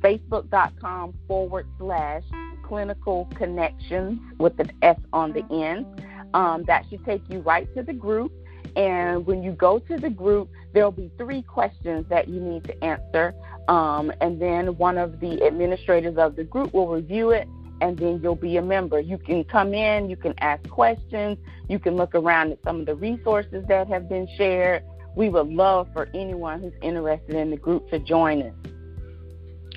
facebook.com 0.04 1.14
forward 1.26 1.66
slash 1.78 2.22
clinical 2.62 3.28
connections 3.34 4.20
with 4.38 4.58
an 4.60 4.70
S 4.82 4.98
on 5.12 5.32
the 5.32 5.44
end. 5.52 5.86
Um, 6.34 6.64
that 6.66 6.84
should 6.90 7.04
take 7.04 7.22
you 7.28 7.40
right 7.40 7.72
to 7.74 7.82
the 7.82 7.92
group. 7.92 8.32
And 8.76 9.26
when 9.26 9.42
you 9.42 9.52
go 9.52 9.78
to 9.78 9.96
the 9.96 10.10
group, 10.10 10.50
there'll 10.72 10.90
be 10.90 11.10
three 11.16 11.42
questions 11.42 12.06
that 12.08 12.28
you 12.28 12.40
need 12.40 12.64
to 12.64 12.84
answer. 12.84 13.34
Um, 13.68 14.12
and 14.20 14.40
then 14.40 14.76
one 14.76 14.98
of 14.98 15.20
the 15.20 15.42
administrators 15.44 16.16
of 16.18 16.36
the 16.36 16.44
group 16.44 16.74
will 16.74 16.88
review 16.88 17.30
it, 17.30 17.48
and 17.80 17.96
then 17.96 18.20
you'll 18.22 18.34
be 18.34 18.56
a 18.56 18.62
member. 18.62 19.00
You 19.00 19.18
can 19.18 19.44
come 19.44 19.74
in, 19.74 20.10
you 20.10 20.16
can 20.16 20.34
ask 20.38 20.68
questions, 20.68 21.38
you 21.68 21.78
can 21.78 21.96
look 21.96 22.14
around 22.14 22.52
at 22.52 22.58
some 22.64 22.80
of 22.80 22.86
the 22.86 22.94
resources 22.94 23.64
that 23.68 23.88
have 23.88 24.08
been 24.08 24.28
shared. 24.36 24.82
We 25.16 25.28
would 25.28 25.48
love 25.48 25.88
for 25.92 26.08
anyone 26.14 26.60
who's 26.60 26.72
interested 26.82 27.36
in 27.36 27.50
the 27.50 27.56
group 27.56 27.88
to 27.90 27.98
join 28.00 28.42
us. 28.42 28.54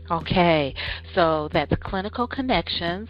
Okay, 0.10 0.74
so 1.14 1.50
that's 1.52 1.72
Clinical 1.84 2.28
Connections. 2.28 3.10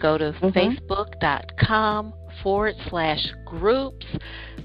Go 0.00 0.18
to 0.18 0.32
mm-hmm. 0.32 0.46
facebook.com 0.48 2.12
forward 2.42 2.74
slash 2.88 3.24
groups 3.44 4.06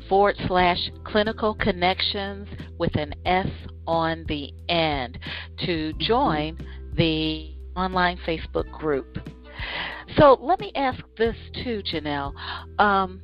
forward 0.08 0.36
slash 0.48 0.90
clinical 1.06 1.54
connections 1.54 2.48
with 2.78 2.96
an 2.96 3.14
S 3.26 3.48
on 3.88 4.26
the 4.28 4.52
end 4.68 5.20
to 5.66 5.94
join 5.94 6.58
the 6.96 7.54
online 7.76 8.18
Facebook 8.28 8.70
group. 8.72 9.18
So 10.18 10.38
let 10.42 10.60
me 10.60 10.72
ask 10.76 11.00
this 11.18 11.36
too, 11.64 11.82
Janelle. 11.84 12.34
Um, 12.80 13.22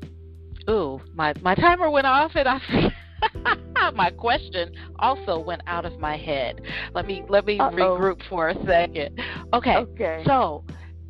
ooh, 0.69 1.01
my, 1.13 1.33
my 1.41 1.55
timer 1.55 1.89
went 1.89 2.07
off 2.07 2.31
and 2.35 2.47
I 2.47 2.91
my 3.95 4.11
question 4.11 4.71
also 4.99 5.39
went 5.39 5.61
out 5.67 5.85
of 5.85 5.99
my 5.99 6.17
head. 6.17 6.61
Let 6.93 7.07
me 7.07 7.23
let 7.29 7.45
me 7.45 7.59
Uh-oh. 7.59 7.71
regroup 7.71 8.21
for 8.29 8.49
a 8.49 8.65
second. 8.65 9.19
Okay. 9.53 9.75
Okay. 9.75 10.23
So 10.25 10.63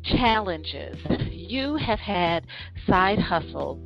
challenges. 0.04 0.96
You 1.46 1.76
have 1.76 2.00
had 2.00 2.46
side 2.86 3.18
hustle 3.18 3.80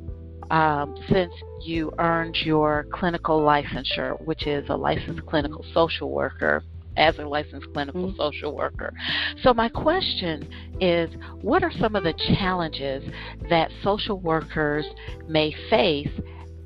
um, 0.49 0.95
since 1.09 1.31
you 1.63 1.93
earned 1.97 2.35
your 2.43 2.87
clinical 2.91 3.39
licensure, 3.39 4.19
which 4.25 4.47
is 4.47 4.67
a 4.69 4.75
licensed 4.75 5.25
clinical 5.25 5.63
social 5.73 6.11
worker 6.11 6.63
as 6.97 7.17
a 7.19 7.25
licensed 7.25 7.71
clinical 7.73 8.07
mm-hmm. 8.07 8.17
social 8.17 8.55
worker. 8.55 8.93
So, 9.43 9.53
my 9.53 9.69
question 9.69 10.47
is 10.81 11.09
what 11.41 11.63
are 11.63 11.71
some 11.79 11.95
of 11.95 12.03
the 12.03 12.13
challenges 12.37 13.03
that 13.49 13.71
social 13.83 14.19
workers 14.19 14.85
may 15.27 15.55
face 15.69 16.11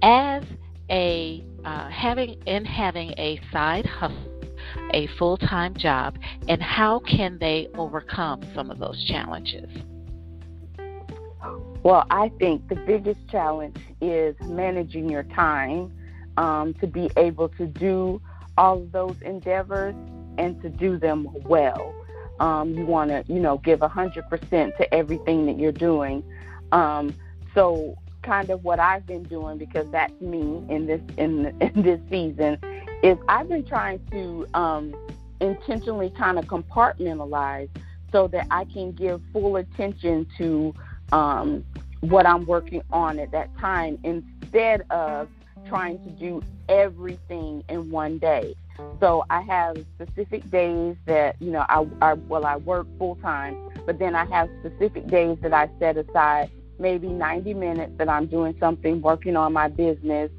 as 0.01 0.43
a 0.89 1.43
uh, 1.63 1.89
having 1.89 2.41
in 2.45 2.65
having 2.65 3.11
a 3.17 3.39
side 3.51 3.85
hustle, 3.85 4.41
a 4.93 5.07
full 5.19 5.37
time 5.37 5.75
job, 5.75 6.17
and 6.47 6.61
how 6.61 6.99
can 6.99 7.37
they 7.39 7.67
overcome 7.75 8.41
some 8.55 8.71
of 8.71 8.79
those 8.79 9.03
challenges? 9.05 9.69
Well, 11.85 12.07
I 12.09 12.29
think 12.39 12.67
the 12.67 12.77
biggest 12.77 13.27
challenge 13.29 13.77
is 14.01 14.35
managing 14.41 15.07
your 15.07 15.21
time 15.21 15.95
um, 16.35 16.73
to 16.81 16.87
be 16.87 17.11
able 17.15 17.49
to 17.49 17.67
do 17.67 18.19
all 18.57 18.81
of 18.81 18.91
those 18.91 19.15
endeavors 19.21 19.93
and 20.39 20.59
to 20.63 20.69
do 20.69 20.97
them 20.97 21.27
well. 21.43 21.93
Um, 22.39 22.73
you 22.73 22.87
want 22.87 23.11
to, 23.11 23.23
you 23.31 23.39
know, 23.39 23.59
give 23.59 23.81
100% 23.81 24.77
to 24.77 24.93
everything 24.95 25.45
that 25.45 25.59
you're 25.59 25.71
doing. 25.71 26.23
Um, 26.71 27.13
so, 27.53 27.95
kind 28.23 28.49
of 28.49 28.63
what 28.63 28.79
I've 28.79 29.05
been 29.05 29.21
doing 29.21 29.59
because 29.59 29.87
that's 29.91 30.19
me 30.19 30.63
in 30.69 30.87
this 30.87 31.01
in, 31.17 31.55
in 31.61 31.83
this 31.83 31.99
season 32.09 32.57
is 33.03 33.19
I've 33.29 33.47
been 33.47 33.63
trying 33.63 34.03
to 34.09 34.47
um, 34.55 34.95
intentionally 35.39 36.09
kind 36.17 36.39
of 36.39 36.45
compartmentalize 36.45 37.69
so 38.11 38.27
that 38.29 38.47
I 38.49 38.65
can 38.65 38.91
give 38.93 39.21
full 39.31 39.57
attention 39.57 40.25
to 40.39 40.73
um, 41.11 41.63
what 42.01 42.25
I'm 42.25 42.45
working 42.45 42.81
on 42.91 43.19
at 43.19 43.31
that 43.31 43.55
time 43.57 43.97
instead 44.03 44.83
of 44.89 45.29
trying 45.67 46.03
to 46.03 46.09
do 46.11 46.41
everything 46.69 47.63
in 47.69 47.89
one 47.91 48.17
day. 48.17 48.55
So 48.99 49.25
I 49.29 49.41
have 49.41 49.77
specific 49.95 50.49
days 50.51 50.95
that 51.05 51.35
you 51.39 51.51
know 51.51 51.65
I, 51.69 51.85
I 52.01 52.13
well 52.13 52.45
I 52.45 52.57
work 52.57 52.87
full 52.97 53.15
time, 53.15 53.57
but 53.85 53.99
then 53.99 54.15
I 54.15 54.25
have 54.25 54.49
specific 54.59 55.07
days 55.07 55.37
that 55.41 55.53
I 55.53 55.69
set 55.79 55.97
aside, 55.97 56.51
maybe 56.77 57.07
90 57.07 57.53
minutes 57.53 57.93
that 57.97 58.09
I'm 58.09 58.25
doing 58.25 58.55
something, 58.59 59.01
working 59.01 59.37
on 59.37 59.53
my 59.53 59.69
business, 59.69 60.29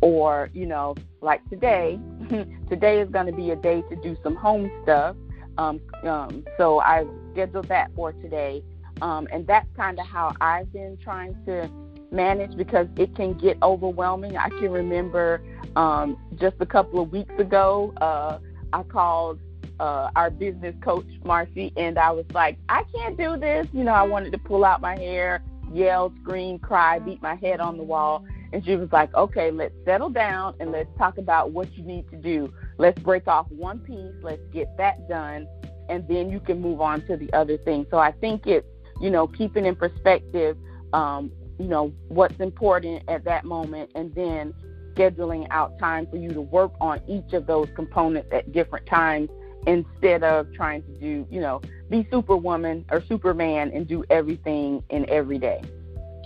or 0.00 0.50
you 0.52 0.66
know 0.66 0.94
like 1.20 1.48
today. 1.48 1.98
today 2.68 3.00
is 3.00 3.08
going 3.08 3.26
to 3.26 3.32
be 3.32 3.50
a 3.50 3.56
day 3.56 3.82
to 3.88 3.96
do 3.96 4.16
some 4.22 4.36
home 4.36 4.70
stuff. 4.82 5.16
Um, 5.58 5.80
um, 6.02 6.44
so 6.58 6.80
I 6.80 7.06
scheduled 7.32 7.68
that 7.68 7.90
for 7.94 8.12
today, 8.12 8.62
um, 9.02 9.28
and 9.32 9.46
that's 9.46 9.68
kind 9.76 9.98
of 9.98 10.06
how 10.06 10.34
I've 10.40 10.72
been 10.72 10.98
trying 11.02 11.36
to 11.46 11.70
manage 12.10 12.56
because 12.56 12.86
it 12.96 13.14
can 13.14 13.34
get 13.34 13.58
overwhelming. 13.62 14.36
I 14.36 14.48
can 14.48 14.70
remember 14.70 15.42
um, 15.74 16.16
just 16.40 16.56
a 16.60 16.66
couple 16.66 17.00
of 17.00 17.12
weeks 17.12 17.34
ago, 17.38 17.92
uh, 18.00 18.38
I 18.72 18.82
called 18.84 19.40
uh, 19.78 20.10
our 20.16 20.30
business 20.30 20.74
coach, 20.82 21.06
Marcy, 21.24 21.72
and 21.76 21.98
I 21.98 22.10
was 22.10 22.24
like, 22.32 22.58
I 22.68 22.84
can't 22.94 23.16
do 23.16 23.36
this. 23.36 23.66
You 23.72 23.84
know, 23.84 23.92
I 23.92 24.02
wanted 24.02 24.32
to 24.32 24.38
pull 24.38 24.64
out 24.64 24.80
my 24.80 24.96
hair, 24.98 25.42
yell, 25.72 26.12
scream, 26.22 26.58
cry, 26.58 26.98
beat 26.98 27.20
my 27.22 27.34
head 27.34 27.60
on 27.60 27.76
the 27.76 27.82
wall. 27.82 28.24
And 28.52 28.64
she 28.64 28.76
was 28.76 28.90
like, 28.92 29.12
okay, 29.14 29.50
let's 29.50 29.74
settle 29.84 30.08
down 30.08 30.54
and 30.60 30.72
let's 30.72 30.88
talk 30.96 31.18
about 31.18 31.50
what 31.50 31.72
you 31.76 31.84
need 31.84 32.08
to 32.10 32.16
do. 32.16 32.52
Let's 32.78 33.00
break 33.02 33.26
off 33.26 33.46
one 33.50 33.80
piece, 33.80 34.14
let's 34.22 34.42
get 34.52 34.74
that 34.78 35.08
done, 35.08 35.46
and 35.88 36.06
then 36.08 36.30
you 36.30 36.40
can 36.40 36.60
move 36.60 36.80
on 36.80 37.04
to 37.06 37.16
the 37.16 37.30
other 37.32 37.58
thing. 37.58 37.86
So 37.90 37.98
I 37.98 38.12
think 38.12 38.46
it's, 38.46 38.66
you 39.00 39.10
know, 39.10 39.26
keeping 39.26 39.66
in 39.66 39.76
perspective 39.76 40.56
um, 40.92 41.30
you 41.58 41.66
know 41.66 41.92
what's 42.08 42.38
important 42.40 43.02
at 43.08 43.24
that 43.24 43.44
moment 43.44 43.90
and 43.94 44.14
then 44.14 44.52
scheduling 44.94 45.46
out 45.50 45.78
time 45.78 46.06
for 46.10 46.16
you 46.16 46.30
to 46.30 46.40
work 46.40 46.72
on 46.80 47.00
each 47.08 47.32
of 47.34 47.46
those 47.46 47.68
components 47.74 48.28
at 48.32 48.50
different 48.52 48.86
times 48.86 49.28
instead 49.66 50.22
of 50.22 50.46
trying 50.54 50.82
to 50.82 50.92
do 50.98 51.26
you 51.30 51.40
know 51.40 51.60
be 51.90 52.06
superwoman 52.10 52.84
or 52.90 53.02
superman 53.08 53.70
and 53.74 53.86
do 53.86 54.04
everything 54.10 54.82
in 54.90 55.08
every 55.08 55.38
day 55.38 55.60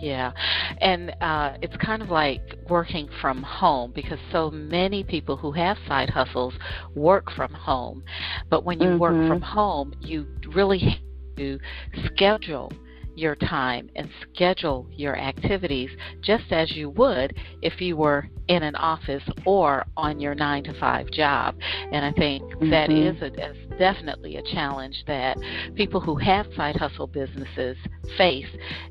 yeah, 0.02 0.32
and 0.80 1.14
uh, 1.20 1.58
it's 1.60 1.76
kind 1.76 2.00
of 2.00 2.08
like 2.08 2.40
working 2.70 3.06
from 3.20 3.42
home 3.42 3.92
because 3.94 4.18
so 4.32 4.50
many 4.50 5.04
people 5.04 5.36
who 5.36 5.52
have 5.52 5.76
side 5.86 6.08
hustles 6.08 6.54
work 6.94 7.30
from 7.32 7.52
home. 7.52 8.02
But 8.48 8.64
when 8.64 8.80
you 8.80 8.88
mm-hmm. 8.88 8.98
work 8.98 9.28
from 9.28 9.42
home, 9.42 9.92
you 10.00 10.26
really 10.54 11.02
to 11.36 11.58
schedule 12.06 12.72
your 13.14 13.34
time 13.34 13.90
and 13.96 14.08
schedule 14.22 14.86
your 14.92 15.16
activities 15.16 15.90
just 16.22 16.44
as 16.50 16.70
you 16.72 16.90
would 16.90 17.36
if 17.60 17.80
you 17.80 17.96
were 17.96 18.28
in 18.48 18.62
an 18.62 18.74
office 18.76 19.22
or 19.44 19.84
on 19.96 20.20
your 20.20 20.34
nine 20.34 20.64
to 20.64 20.72
five 20.80 21.10
job. 21.10 21.54
And 21.92 22.04
I 22.04 22.12
think 22.12 22.42
mm-hmm. 22.42 22.70
that 22.70 22.90
is, 22.90 23.20
a, 23.20 23.50
is 23.50 23.56
definitely 23.78 24.36
a 24.36 24.42
challenge 24.42 25.04
that 25.06 25.36
people 25.74 26.00
who 26.00 26.16
have 26.16 26.46
side 26.56 26.76
hustle 26.76 27.06
businesses 27.06 27.76
face 28.16 28.48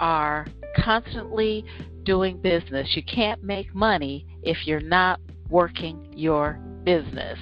are 0.01 0.45
constantly 0.75 1.63
doing 2.03 2.41
business. 2.41 2.97
You 2.97 3.03
can't 3.03 3.41
make 3.43 3.73
money 3.73 4.25
if 4.43 4.67
you're 4.67 4.81
not 4.81 5.21
working 5.49 6.11
your 6.15 6.59
business. 6.83 7.37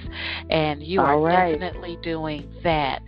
And 0.50 0.82
you 0.82 1.00
All 1.00 1.06
are 1.06 1.20
right. 1.20 1.58
definitely 1.58 1.98
doing 2.02 2.48
that. 2.62 3.02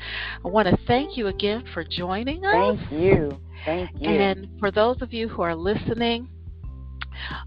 I 0.44 0.48
want 0.48 0.68
to 0.68 0.76
thank 0.86 1.16
you 1.16 1.28
again 1.28 1.64
for 1.72 1.84
joining 1.84 2.44
us. 2.44 2.78
Thank 2.78 2.92
you. 2.92 3.40
Thank 3.64 3.90
you. 4.00 4.08
And 4.08 4.48
for 4.58 4.70
those 4.70 5.00
of 5.02 5.12
you 5.12 5.28
who 5.28 5.42
are 5.42 5.54
listening, 5.54 6.28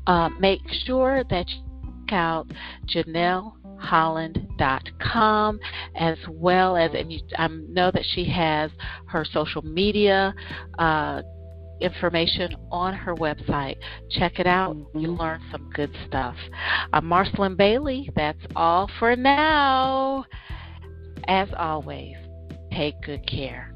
uh, 0.07 0.29
make 0.39 0.61
sure 0.85 1.23
that 1.29 1.49
you 1.49 1.57
check 2.07 2.13
out 2.13 2.47
JanelleHolland.com 2.87 5.59
as 5.95 6.17
well 6.29 6.77
as, 6.77 6.91
and 6.93 7.11
you, 7.11 7.19
I 7.37 7.47
know 7.47 7.91
that 7.91 8.05
she 8.13 8.25
has 8.25 8.69
her 9.07 9.25
social 9.25 9.63
media 9.63 10.35
uh, 10.77 11.23
information 11.83 12.55
on 12.71 12.93
her 12.93 13.13
website. 13.15 13.75
Check 14.09 14.39
it 14.39 14.47
out. 14.47 14.75
Mm-hmm. 14.75 14.99
You 14.99 15.11
learn 15.11 15.41
some 15.51 15.69
good 15.73 15.91
stuff. 16.07 16.35
I'm 16.93 17.05
Marcelyn 17.05 17.55
Bailey. 17.55 18.09
That's 18.15 18.39
all 18.55 18.89
for 18.99 19.15
now. 19.15 20.25
As 21.27 21.49
always, 21.57 22.15
take 22.71 22.95
good 23.05 23.27
care. 23.27 23.73